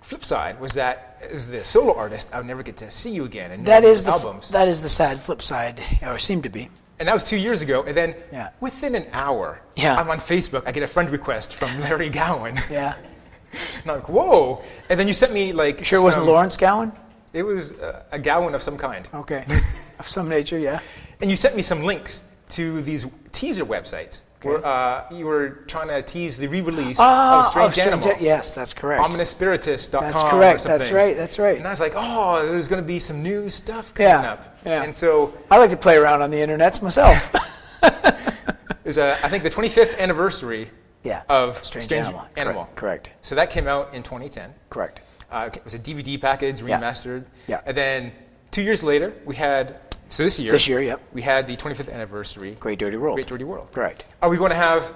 [0.00, 0.98] flip side was that
[1.34, 4.02] as the solo artist, I would never get to see you again and That is
[4.04, 4.50] the f- albums.
[4.50, 6.68] that is the sad flip side, or seemed to be.
[6.98, 7.82] and that was two years ago.
[7.86, 8.48] And then Yeah.
[8.60, 9.94] within an hour, Yeah.
[10.00, 10.62] I'm on Facebook.
[10.66, 12.56] I get a friend request from Larry Gowan.
[12.70, 12.94] Yeah,
[13.82, 14.62] And I'm like, whoa!
[14.90, 15.84] And then you sent me like.
[15.84, 16.90] Sure, it wasn't Lawrence Gowan?
[17.36, 19.06] It was uh, a Gowan of some kind.
[19.12, 19.44] Okay,
[19.98, 20.80] of some nature, yeah.
[21.20, 25.88] And you sent me some links to these teaser websites where uh, you were trying
[25.88, 28.10] to tease the re-release Ah, of Strange oh, Strange Animal.
[28.12, 29.02] An- Yes, that's correct.
[29.02, 30.02] OminousSpiritus.com.
[30.04, 30.64] That's or correct.
[30.64, 31.16] That's right.
[31.16, 31.58] That's right.
[31.58, 34.58] And I was like, oh, there's going to be some new stuff coming Yeah, up.
[34.64, 34.82] yeah.
[34.84, 37.34] And so I like to play around on the internets myself.
[38.84, 40.70] there's a, I think the 25th anniversary
[41.02, 41.22] yeah.
[41.28, 42.26] of Strange, Strange, Animal.
[42.36, 42.64] Animal.
[42.76, 43.04] Correct.
[43.04, 43.10] Correct.
[43.26, 44.54] So that came out in 2010.
[44.70, 45.00] Correct.
[45.30, 47.24] Uh, it was a DVD package, remastered.
[47.46, 47.60] Yeah.
[47.66, 48.12] And then
[48.50, 51.00] two years later, we had, so this year, This year, yep.
[51.12, 53.16] we had the 25th anniversary Great Dirty World.
[53.16, 53.72] Great Dirty World.
[53.72, 54.04] Correct.
[54.22, 54.94] Are we going to have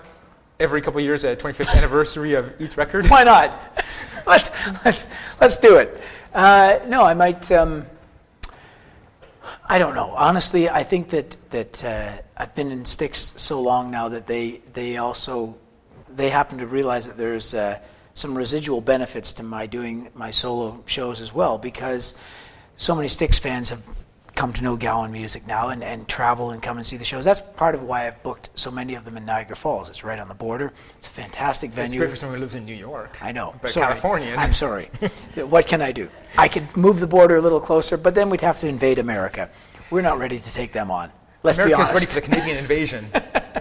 [0.61, 3.09] every couple of years a 25th anniversary of each record?
[3.09, 3.59] Why not?
[4.27, 4.51] let's
[4.85, 5.09] let's
[5.41, 6.01] let's do it.
[6.33, 7.51] Uh, no, I might.
[7.51, 7.87] Um,
[9.69, 10.11] I don't know.
[10.11, 14.61] Honestly, I think that that uh, I've been in Styx so long now that they
[14.73, 15.57] they also
[16.09, 17.79] they happen to realize that there's uh,
[18.15, 22.15] some residual benefits to my doing my solo shows as well because
[22.77, 23.83] so many Styx fans have
[24.35, 27.25] come to know Gowan music now and, and travel and come and see the shows.
[27.25, 29.91] That's part of why I've booked so many of them in Niagara Falls.
[29.91, 30.73] It's right on the border.
[30.99, 31.99] It's a fantastic It's venue.
[31.99, 33.23] great for someone who lives in New York.
[33.23, 33.55] I know.
[33.61, 33.87] But Sorry.
[33.87, 34.39] Californian.
[34.39, 34.87] I'm sorry.
[35.35, 36.09] what can I do?
[36.39, 39.51] I could move the border a little closer, but then we'd have to invade America.
[39.91, 41.11] We're not ready to take them on.
[41.43, 41.93] Let's be honest.
[41.93, 43.13] America's ready for the Canadian invasion.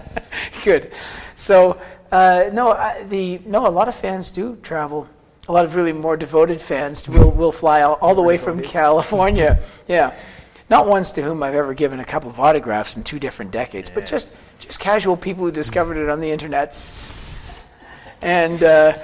[0.64, 0.92] Good.
[1.34, 1.80] So
[2.12, 3.66] uh, no, I, the no.
[3.66, 5.08] A lot of fans do travel.
[5.48, 8.60] A lot of really more devoted fans will will fly all, all the way from
[8.62, 9.60] California.
[9.88, 10.14] Yeah.
[10.68, 13.90] Not ones to whom I've ever given a couple of autographs in two different decades,
[13.90, 14.28] but just
[14.60, 16.76] just casual people who discovered it on the internet
[18.22, 18.98] and uh,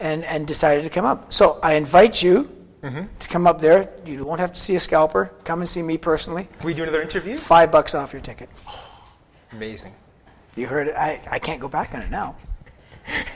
[0.00, 1.30] and and decided to come up.
[1.32, 2.50] So I invite you
[2.82, 3.90] to come up there.
[4.06, 5.30] You won't have to see a scalper.
[5.44, 6.48] Come and see me personally.
[6.58, 7.36] Can we do another interview?
[7.36, 8.48] Five bucks off your ticket.
[9.52, 9.94] Amazing.
[10.56, 10.94] You heard it.
[10.96, 12.36] I, I can't go back on it now.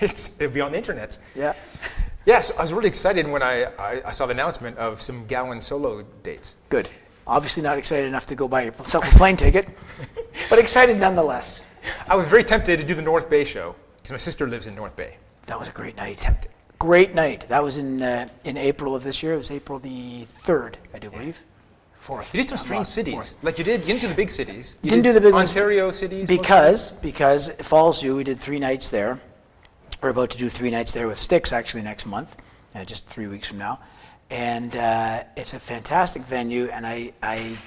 [0.01, 1.19] It's, it'll be on the internet.
[1.35, 1.55] Yeah.
[2.25, 5.27] Yeah, so I was really excited when I, I, I saw the announcement of some
[5.27, 6.55] Gowan solo dates.
[6.69, 6.89] Good.
[7.27, 9.69] Obviously not excited enough to go buy yourself a plane ticket,
[10.49, 11.65] but excited nonetheless.
[12.07, 14.75] I was very tempted to do the North Bay show because my sister lives in
[14.77, 15.17] North Bay.
[15.47, 16.19] That was a great night.
[16.19, 16.51] Tempted.
[16.79, 17.49] Great night.
[17.49, 19.35] That was in uh, in April of this year.
[19.35, 21.39] It was April the third, I do believe.
[22.01, 22.33] Fourth.
[22.35, 23.15] You did some strange cities.
[23.15, 23.37] Fourth.
[23.43, 24.79] Like you did, you didn't do the big cities.
[24.83, 26.21] You Didn't did do the big ones Ontario cities.
[26.29, 26.37] mostly?
[26.37, 28.03] because because Falls.
[28.03, 29.21] We did three nights there.
[30.03, 32.37] We're about to do three nights there with Styx actually next month,
[32.75, 33.81] uh, just three weeks from now,
[34.31, 36.67] and uh, it's a fantastic venue.
[36.69, 37.59] And I I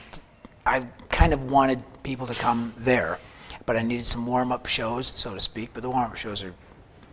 [0.65, 3.19] I kind of wanted people to come there,
[3.65, 5.71] but I needed some warm up shows, so to speak.
[5.73, 6.53] But the warm up shows are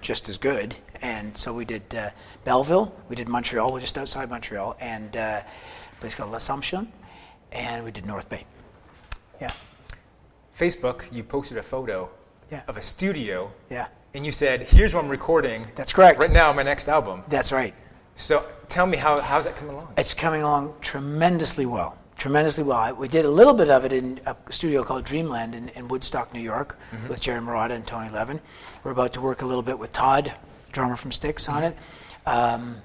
[0.01, 0.77] just as good.
[1.03, 2.11] And so we did uh,
[2.45, 6.91] Belleville, we did Montreal, we're just outside Montreal, and uh, a place called L'Assomption,
[7.53, 8.45] and we did North Bay.
[9.41, 9.51] Yeah,
[10.59, 12.09] Facebook, you posted a photo
[12.51, 12.63] Yeah.
[12.69, 16.21] of a studio, yeah, and you said, "Here's what I'm recording that's correct.
[16.21, 17.75] right now, my next album." That's right.
[18.15, 19.93] So tell me how how's that coming along?
[19.99, 21.97] It's coming along tremendously well.
[22.17, 22.79] Tremendously well.
[22.79, 25.89] I- We did a little bit of it in a studio called Dreamland in, in
[25.89, 26.79] Woodstock, New York,
[27.09, 28.41] with Jerry Marotta and Tony Levin.
[28.85, 30.33] We're about to work a little bit with Todd,
[30.73, 31.77] drummer from Styx, on it.
[32.25, 32.81] Um,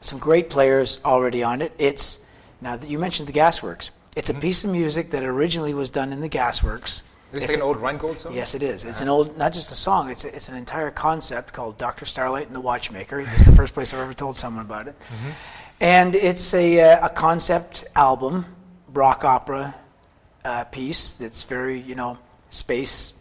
[0.00, 1.72] some great players already on it.
[1.78, 2.20] It's
[2.60, 3.90] now that you mentioned the Gasworks.
[4.16, 7.02] It's a piece of music that originally was done in the Gasworks.
[7.30, 8.34] Is this It's like an a- old Rheingold song?
[8.34, 8.84] Yes, it is.
[8.84, 10.10] It's an old, not just a song.
[10.10, 13.20] It's it's an entire concept called Doctor Starlight and the Watchmaker.
[13.20, 14.96] It's the first place I've ever told someone about it.
[15.80, 18.46] And it's a uh, a concept album,
[18.92, 19.74] rock opera
[20.44, 22.18] uh, piece that's very you know
[22.50, 23.12] space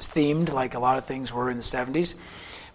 [0.00, 2.14] themed, like a lot of things were in the '70s.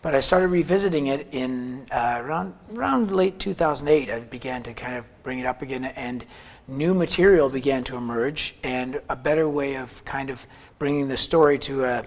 [0.02, 4.10] But I started revisiting it in uh, around around late 2008.
[4.10, 6.24] I began to kind of bring it up again, and
[6.68, 10.46] new material began to emerge, and a better way of kind of
[10.78, 12.06] bringing the story to a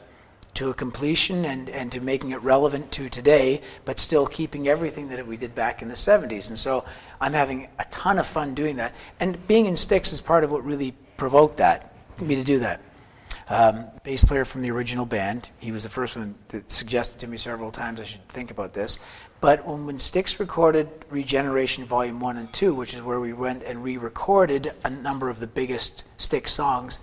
[0.54, 5.08] to a completion and, and to making it relevant to today, but still keeping everything
[5.08, 6.48] that we did back in the 70s.
[6.48, 6.84] And so
[7.20, 8.92] I'm having a ton of fun doing that.
[9.20, 12.80] And being in Styx is part of what really provoked that, me to do that
[13.50, 15.50] um, bass player from the original band.
[15.58, 18.72] He was the first one that suggested to me several times I should think about
[18.72, 18.98] this.
[19.40, 23.64] But when, when Styx recorded Regeneration Volume 1 and 2, which is where we went
[23.64, 27.00] and re recorded a number of the biggest Styx songs,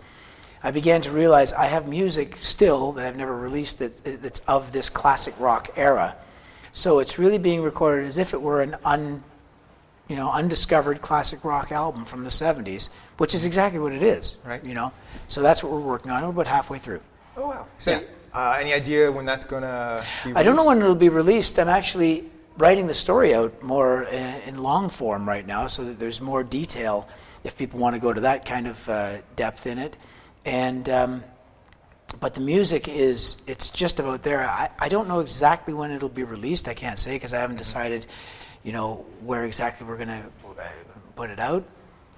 [0.64, 4.72] I began to realize I have music still that I've never released that, that's of
[4.72, 6.16] this classic rock era.
[6.72, 9.22] So it's really being recorded as if it were an un,
[10.08, 14.38] you know, undiscovered classic rock album from the 70s, which is exactly what it is.
[14.46, 14.64] Right.
[14.64, 14.92] You know,
[15.28, 16.24] so that's what we're working on.
[16.24, 17.02] We're about halfway through.
[17.36, 17.66] Oh wow.
[17.78, 18.02] So, Yeah.
[18.34, 20.34] uh, any idea when that's gonna be?
[20.34, 21.60] I don't know when it'll be released.
[21.60, 22.26] I'm actually
[22.58, 26.44] writing the story out more in, in long form right now, so that there's more
[26.44, 27.08] detail
[27.44, 29.96] if people want to go to that kind of uh, depth in it.
[30.46, 31.24] And um,
[32.20, 34.48] but the music is it's just about there.
[34.48, 36.68] I, I don't know exactly when it'll be released.
[36.68, 38.08] I can't say because I haven't decided,
[38.64, 40.26] you know, where exactly we're gonna
[40.60, 40.64] uh,
[41.16, 41.64] put it out.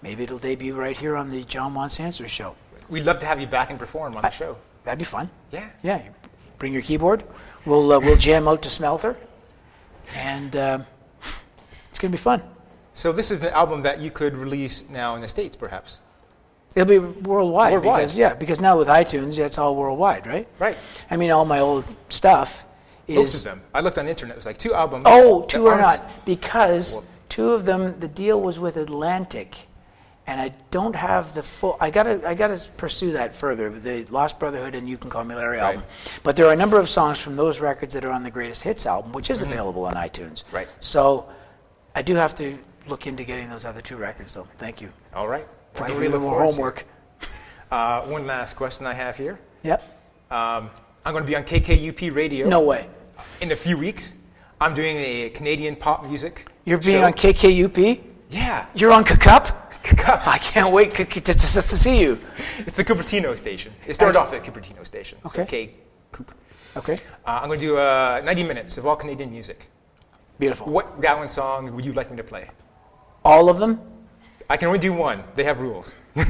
[0.01, 2.55] Maybe it'll debut right here on the John Monsanto show.
[2.89, 4.57] We'd love to have you back and perform on the show.
[4.83, 5.29] That'd be fun.
[5.51, 5.69] Yeah.
[5.83, 6.09] Yeah, you
[6.57, 7.23] bring your keyboard.
[7.65, 9.15] We'll uh, we'll jam out to Smelter,
[10.15, 10.79] and uh,
[11.89, 12.41] it's gonna be fun.
[12.93, 15.99] So this is an album that you could release now in the states, perhaps.
[16.75, 17.97] It'll be worldwide, Worldwide.
[18.01, 20.47] because yeah, because now with iTunes, yeah, it's all worldwide, right?
[20.59, 20.77] Right.
[21.09, 22.63] I mean, all my old stuff
[23.15, 23.61] Most is of them.
[23.73, 24.35] I looked on the internet.
[24.35, 25.03] It was like two albums.
[25.07, 27.99] Oh, two that two are aren't- not because two of them.
[27.99, 29.55] The deal was with Atlantic,
[30.27, 31.77] and I don't have the full.
[31.79, 33.69] I gotta I gotta pursue that further.
[33.69, 35.75] The Lost Brotherhood and You Can Call Me Larry Right.
[35.75, 35.83] album,
[36.23, 38.63] but there are a number of songs from those records that are on the Greatest
[38.63, 40.43] Hits album, which is available on iTunes.
[40.43, 40.55] Mm-hmm.
[40.55, 40.67] Right.
[40.79, 41.27] So,
[41.95, 42.57] I do have to
[42.87, 44.47] look into getting those other two records, though.
[44.57, 44.91] Thank you.
[45.13, 45.47] All right.
[45.79, 46.55] Well, we look more forward to it.
[46.55, 46.85] homework.
[47.71, 49.39] Uh, one last question I have here.
[49.61, 49.83] Yep.
[50.31, 50.71] Um,
[51.05, 52.87] I'm going to be on KKUP radio No way.
[53.41, 54.15] In a few weeks.
[54.61, 56.47] I'm doing a Canadian pop music.
[56.65, 57.05] You're being show.
[57.05, 58.01] on KKUP?
[58.29, 58.65] Yeah.
[58.75, 59.55] You're on Kakup?
[59.81, 60.27] Cup.
[60.27, 62.19] I can't wait to, to, to see you.
[62.59, 63.73] It's the Cupertino station.
[63.87, 64.41] It started Excellent.
[64.43, 65.17] off at Cupertino station.
[65.27, 65.67] So Okay.
[65.67, 65.73] K
[66.11, 66.33] Coop.
[66.75, 66.99] Okay.
[67.25, 69.69] Uh, I'm going to do uh, 90 minutes of all Canadian music.
[70.37, 70.67] Beautiful.
[70.71, 72.49] What Gowan song would you like me to play?
[73.23, 73.79] All of them?
[74.49, 75.23] I can only do one.
[75.35, 75.95] They have rules.
[76.15, 76.25] I'm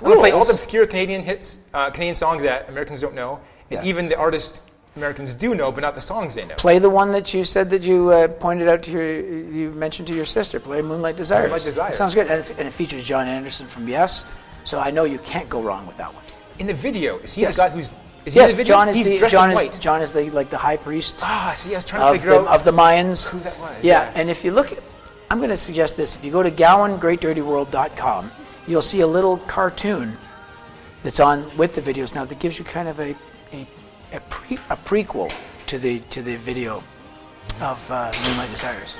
[0.00, 3.38] going to play all the obscure Canadian hits, uh, Canadian songs that Americans don't know,
[3.70, 3.88] and Yeah.
[3.88, 4.60] even the artists
[4.96, 6.54] Americans do know, but not the songs they know.
[6.56, 10.08] Play the one that you said that you uh, pointed out to your, you mentioned
[10.08, 10.58] to your sister.
[10.58, 11.44] Play Moonlight Desires.
[11.44, 11.96] Moonlight Desires.
[11.96, 12.26] Sounds good.
[12.26, 14.24] And, and it features Jon Anderson from Yes.
[14.64, 16.24] So I know you can't go wrong with that one.
[16.58, 17.56] In the video, is he Yes.
[17.56, 17.90] the guy who's?
[18.26, 18.54] Is yes?
[18.64, 19.78] John is He's the John is.
[19.78, 22.32] John is the like the high priest Ah, see, I was trying to of figure
[22.32, 23.26] the, out of the Mayans.
[23.28, 23.82] who that was.
[23.82, 24.78] Yeah, and if you look, at,
[25.30, 26.16] I'm going to suggest this.
[26.16, 28.30] If you go to GowanGreatDirtyWorld.com,
[28.66, 30.16] you'll see a little cartoon
[31.02, 33.16] that's on with the videos now that gives you kind of a
[33.52, 33.66] a,
[34.12, 35.32] a, pre, a prequel
[35.66, 36.82] to the to the video
[37.60, 38.96] of uh, Moonlight Desires.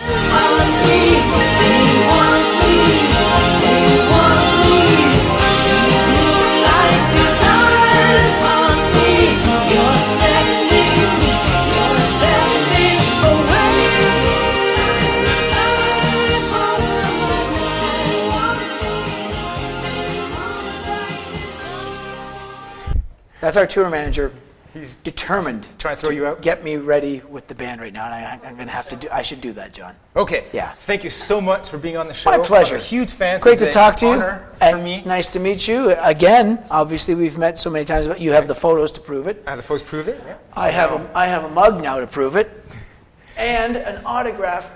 [23.40, 24.32] That's our tour manager.
[24.72, 26.42] He's determined trying to throw you out.
[26.42, 28.96] get me ready with the band right now, and I, I'm going to have to
[28.96, 29.08] do.
[29.10, 29.96] I should do that, John.
[30.14, 30.46] Okay.
[30.52, 30.72] Yeah.
[30.72, 32.30] Thank you so much for being on the show.
[32.30, 32.76] My pleasure.
[32.76, 33.40] I'm a huge fan.
[33.40, 34.12] Great to talk to you.
[34.12, 35.02] honor and for me.
[35.04, 36.64] Nice to meet you again.
[36.70, 39.42] Obviously, we've met so many times, but you have the photos to prove it.
[39.46, 40.22] I have the folks prove it.
[40.24, 40.36] Yeah.
[40.52, 42.76] I have a, I have a mug now to prove it,
[43.36, 44.70] and an autograph.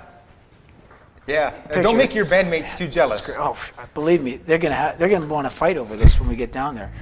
[1.26, 1.54] Yeah.
[1.80, 3.30] Don't make your bandmates too jealous.
[3.38, 3.56] Oh,
[3.94, 6.52] believe me, they're gonna ha- they're gonna want to fight over this when we get
[6.52, 6.92] down there.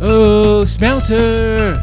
[0.00, 1.76] Oh, smelter!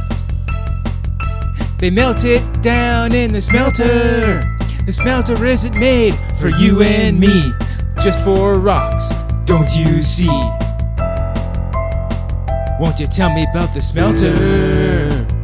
[1.79, 4.41] They melt it down in the smelter.
[4.85, 7.51] The smelter isn't made for you and me,
[8.01, 9.09] just for rocks,
[9.43, 10.27] don't you see?
[12.79, 15.34] Won't you tell me about the smelter?